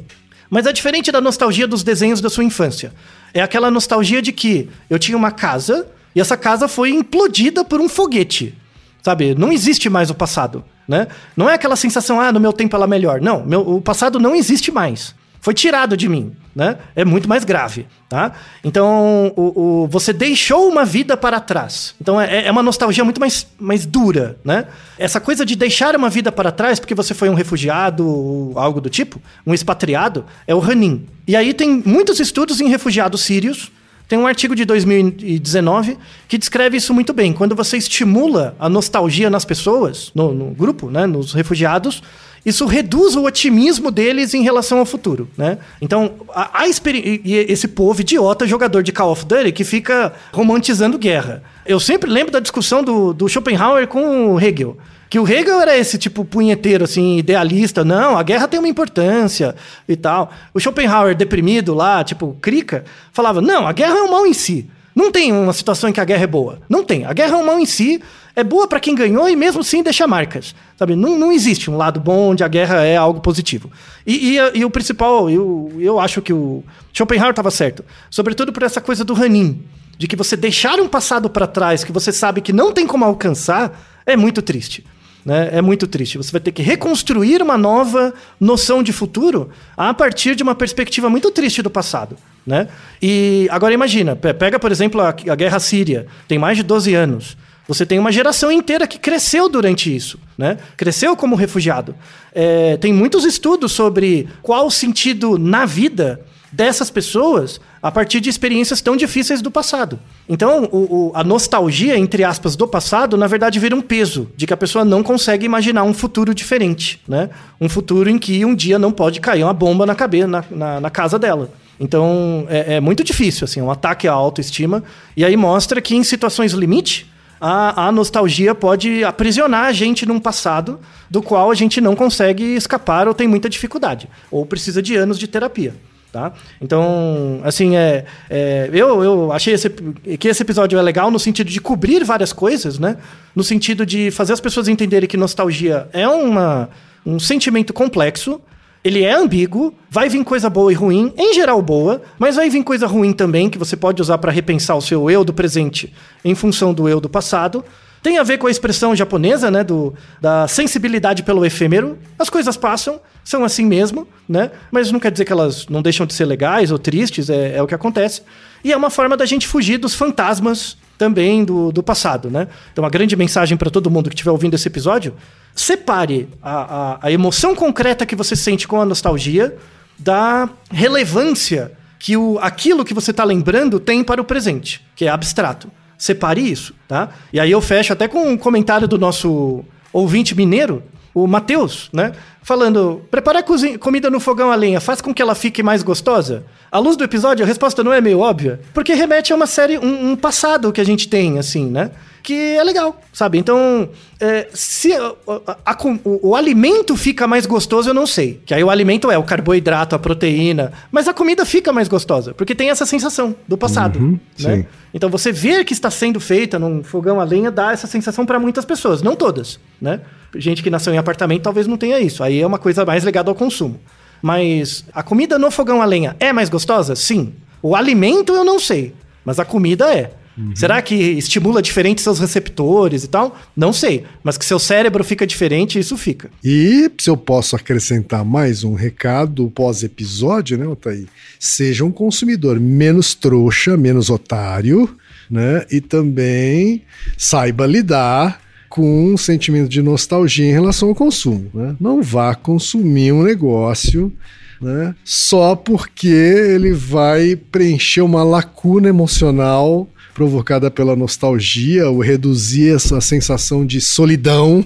[0.49, 2.91] Mas é diferente da nostalgia dos desenhos da sua infância.
[3.33, 7.79] É aquela nostalgia de que eu tinha uma casa e essa casa foi implodida por
[7.81, 8.55] um foguete.
[9.03, 9.33] Sabe?
[9.33, 11.07] Não existe mais o passado, né?
[11.35, 13.19] Não é aquela sensação, ah, no meu tempo ela é melhor.
[13.19, 15.15] Não, meu, o passado não existe mais.
[15.43, 16.77] Foi tirado de mim, né?
[16.95, 18.31] É muito mais grave, tá?
[18.63, 21.95] Então, o, o- você deixou uma vida para trás.
[21.99, 24.67] Então, é, é uma nostalgia muito mais, mais dura, né?
[24.99, 28.79] Essa coisa de deixar uma vida para trás porque você foi um refugiado ou algo
[28.79, 31.07] do tipo, um expatriado, é o Hanin.
[31.27, 33.71] E aí tem muitos estudos em refugiados sírios,
[34.11, 35.97] tem um artigo de 2019
[36.27, 37.31] que descreve isso muito bem.
[37.31, 42.03] Quando você estimula a nostalgia nas pessoas, no, no grupo, né, nos refugiados,
[42.45, 45.59] isso reduz o otimismo deles em relação ao futuro, né?
[45.81, 51.41] Então, a, a esse povo idiota jogador de Call of Duty que fica romantizando guerra.
[51.65, 54.77] Eu sempre lembro da discussão do, do Schopenhauer com o Hegel.
[55.09, 57.83] Que o Hegel era esse tipo punheteiro, assim, idealista.
[57.83, 59.55] Não, a guerra tem uma importância
[59.87, 60.31] e tal.
[60.53, 64.69] O Schopenhauer, deprimido lá, tipo, crica, falava: não, a guerra é um mal em si.
[64.95, 66.59] Não tem uma situação em que a guerra é boa.
[66.69, 67.05] Não tem.
[67.05, 68.01] A guerra é um mal em si,
[68.35, 70.55] é boa para quem ganhou e mesmo assim deixa marcas.
[70.77, 70.95] Sabe?
[70.95, 73.71] Não, não existe um lado bom onde a guerra é algo positivo.
[74.05, 77.85] E, e, e o principal, eu, eu acho que o Schopenhauer estava certo.
[78.09, 79.61] Sobretudo por essa coisa do Hanin.
[80.01, 83.05] De que você deixar um passado para trás que você sabe que não tem como
[83.05, 84.83] alcançar é muito triste.
[85.23, 85.49] Né?
[85.51, 86.17] É muito triste.
[86.17, 91.07] Você vai ter que reconstruir uma nova noção de futuro a partir de uma perspectiva
[91.07, 92.17] muito triste do passado.
[92.47, 92.67] Né?
[92.99, 97.37] E agora imagina, pega, por exemplo, a, a guerra síria, tem mais de 12 anos.
[97.67, 100.57] Você tem uma geração inteira que cresceu durante isso, né?
[100.75, 101.93] Cresceu como refugiado.
[102.33, 106.19] É, tem muitos estudos sobre qual o sentido na vida
[106.51, 109.99] dessas pessoas a partir de experiências tão difíceis do passado.
[110.27, 114.45] Então, o, o, a nostalgia, entre aspas, do passado, na verdade, vira um peso de
[114.45, 117.29] que a pessoa não consegue imaginar um futuro diferente, né?
[117.59, 120.81] Um futuro em que um dia não pode cair uma bomba na cabeça, na, na,
[120.81, 121.49] na casa dela.
[121.79, 124.83] Então, é, é muito difícil, assim, um ataque à autoestima.
[125.17, 130.19] E aí mostra que em situações limite, a, a, nostalgia pode aprisionar a gente num
[130.19, 130.79] passado
[131.09, 135.17] do qual a gente não consegue escapar ou tem muita dificuldade, ou precisa de anos
[135.17, 135.73] de terapia.
[136.11, 136.33] Tá?
[136.59, 141.49] Então, assim, é, é, eu, eu achei esse, que esse episódio é legal no sentido
[141.49, 142.97] de cobrir várias coisas, né?
[143.33, 146.69] No sentido de fazer as pessoas entenderem que nostalgia é uma,
[147.05, 148.41] um sentimento complexo,
[148.83, 152.63] ele é ambíguo, vai vir coisa boa e ruim, em geral boa, mas vai vir
[152.63, 155.93] coisa ruim também que você pode usar para repensar o seu eu do presente
[156.25, 157.63] em função do eu do passado.
[158.01, 161.99] Tem a ver com a expressão japonesa, né, do, da sensibilidade pelo efêmero.
[162.17, 164.49] As coisas passam, são assim mesmo, né?
[164.71, 167.61] Mas não quer dizer que elas não deixam de ser legais ou tristes, é, é
[167.61, 168.23] o que acontece.
[168.63, 172.47] E é uma forma da gente fugir dos fantasmas também do, do passado, né?
[172.71, 175.13] Então, a grande mensagem para todo mundo que estiver ouvindo esse episódio:
[175.55, 179.55] separe a, a, a emoção concreta que você sente com a nostalgia
[179.99, 185.09] da relevância que o, aquilo que você está lembrando tem para o presente, que é
[185.09, 185.69] abstrato
[186.01, 187.09] separe isso, tá?
[187.31, 190.81] E aí eu fecho até com um comentário do nosso ouvinte mineiro,
[191.13, 192.13] o Matheus, né?
[192.41, 193.43] Falando, preparar
[193.79, 196.43] comida no fogão a lenha faz com que ela fique mais gostosa?
[196.71, 199.77] À luz do episódio, a resposta não é meio óbvia, porque remete a uma série,
[199.77, 201.91] um, um passado que a gente tem, assim, né?
[202.23, 203.37] Que é legal, sabe?
[203.37, 205.13] Então, é, se a,
[205.47, 208.41] a, a, o, o, alimento fica mais gostoso, eu não sei.
[208.45, 212.33] Que aí o alimento é o carboidrato, a proteína, mas a comida fica mais gostosa,
[212.33, 214.55] porque tem essa sensação do passado, uhum, né?
[214.57, 214.65] Sim.
[214.93, 218.39] Então, você ver que está sendo feita num fogão a lenha dá essa sensação para
[218.39, 220.01] muitas pessoas, não todas, né?
[220.35, 222.23] Gente que nasceu em apartamento talvez não tenha isso.
[222.23, 223.79] Aí é uma coisa mais ligada ao consumo.
[224.21, 226.95] Mas a comida no fogão a lenha é mais gostosa?
[226.95, 227.33] Sim.
[227.61, 228.93] O alimento eu não sei,
[229.25, 230.11] mas a comida é.
[230.37, 230.55] Uhum.
[230.55, 233.37] Será que estimula diferente seus receptores e tal?
[233.55, 234.05] Não sei.
[234.23, 236.29] Mas que seu cérebro fica diferente, isso fica.
[236.43, 241.07] E se eu posso acrescentar mais um recado pós-episódio, né, Otaí?
[241.39, 244.89] Seja um consumidor menos trouxa, menos otário,
[245.29, 245.65] né?
[245.71, 246.83] E também
[247.17, 251.49] saiba lidar com um sentimento de nostalgia em relação ao consumo.
[251.53, 251.75] Né?
[251.79, 254.13] Não vá consumir um negócio
[254.61, 262.99] né, só porque ele vai preencher uma lacuna emocional provocada pela nostalgia, ou reduzir essa
[263.01, 264.63] sensação de solidão,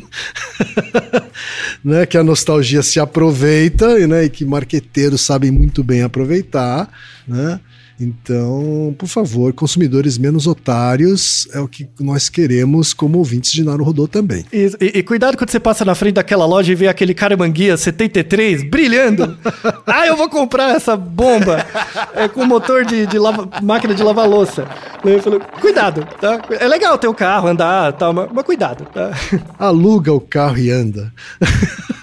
[1.83, 6.89] né, que a nostalgia se aproveita né, e que marqueteiros sabem muito bem aproveitar,
[7.27, 7.59] né?
[7.99, 14.07] Então, por favor, consumidores menos otários é o que nós queremos como ouvintes de Rodô
[14.07, 14.45] também.
[14.51, 17.77] E, e, e, cuidado quando você passa na frente daquela loja e vê aquele Caramanguia
[17.77, 19.37] 73 brilhando.
[19.87, 21.65] ah, eu vou comprar essa bomba
[22.13, 24.67] é, com motor de, de lava, máquina de lavar louça.
[25.03, 26.41] Eu falo, cuidado, tá?
[26.59, 29.11] É legal ter o carro, andar tal, mas, mas cuidado, tá?
[29.57, 31.13] Aluga o carro e anda.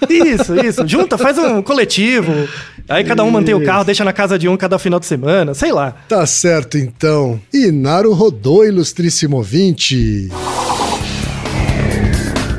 [0.09, 0.87] Isso, isso.
[0.87, 2.31] Junta, faz um coletivo.
[2.87, 5.53] Aí cada um mantém o carro, deixa na casa de um cada final de semana,
[5.53, 5.95] sei lá.
[6.07, 7.39] Tá certo então.
[7.53, 10.29] E Naru rodou, ilustríssimo ouvinte.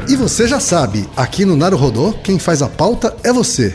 [0.09, 3.75] E você já sabe, aqui no Naru Rodô, quem faz a pauta é você.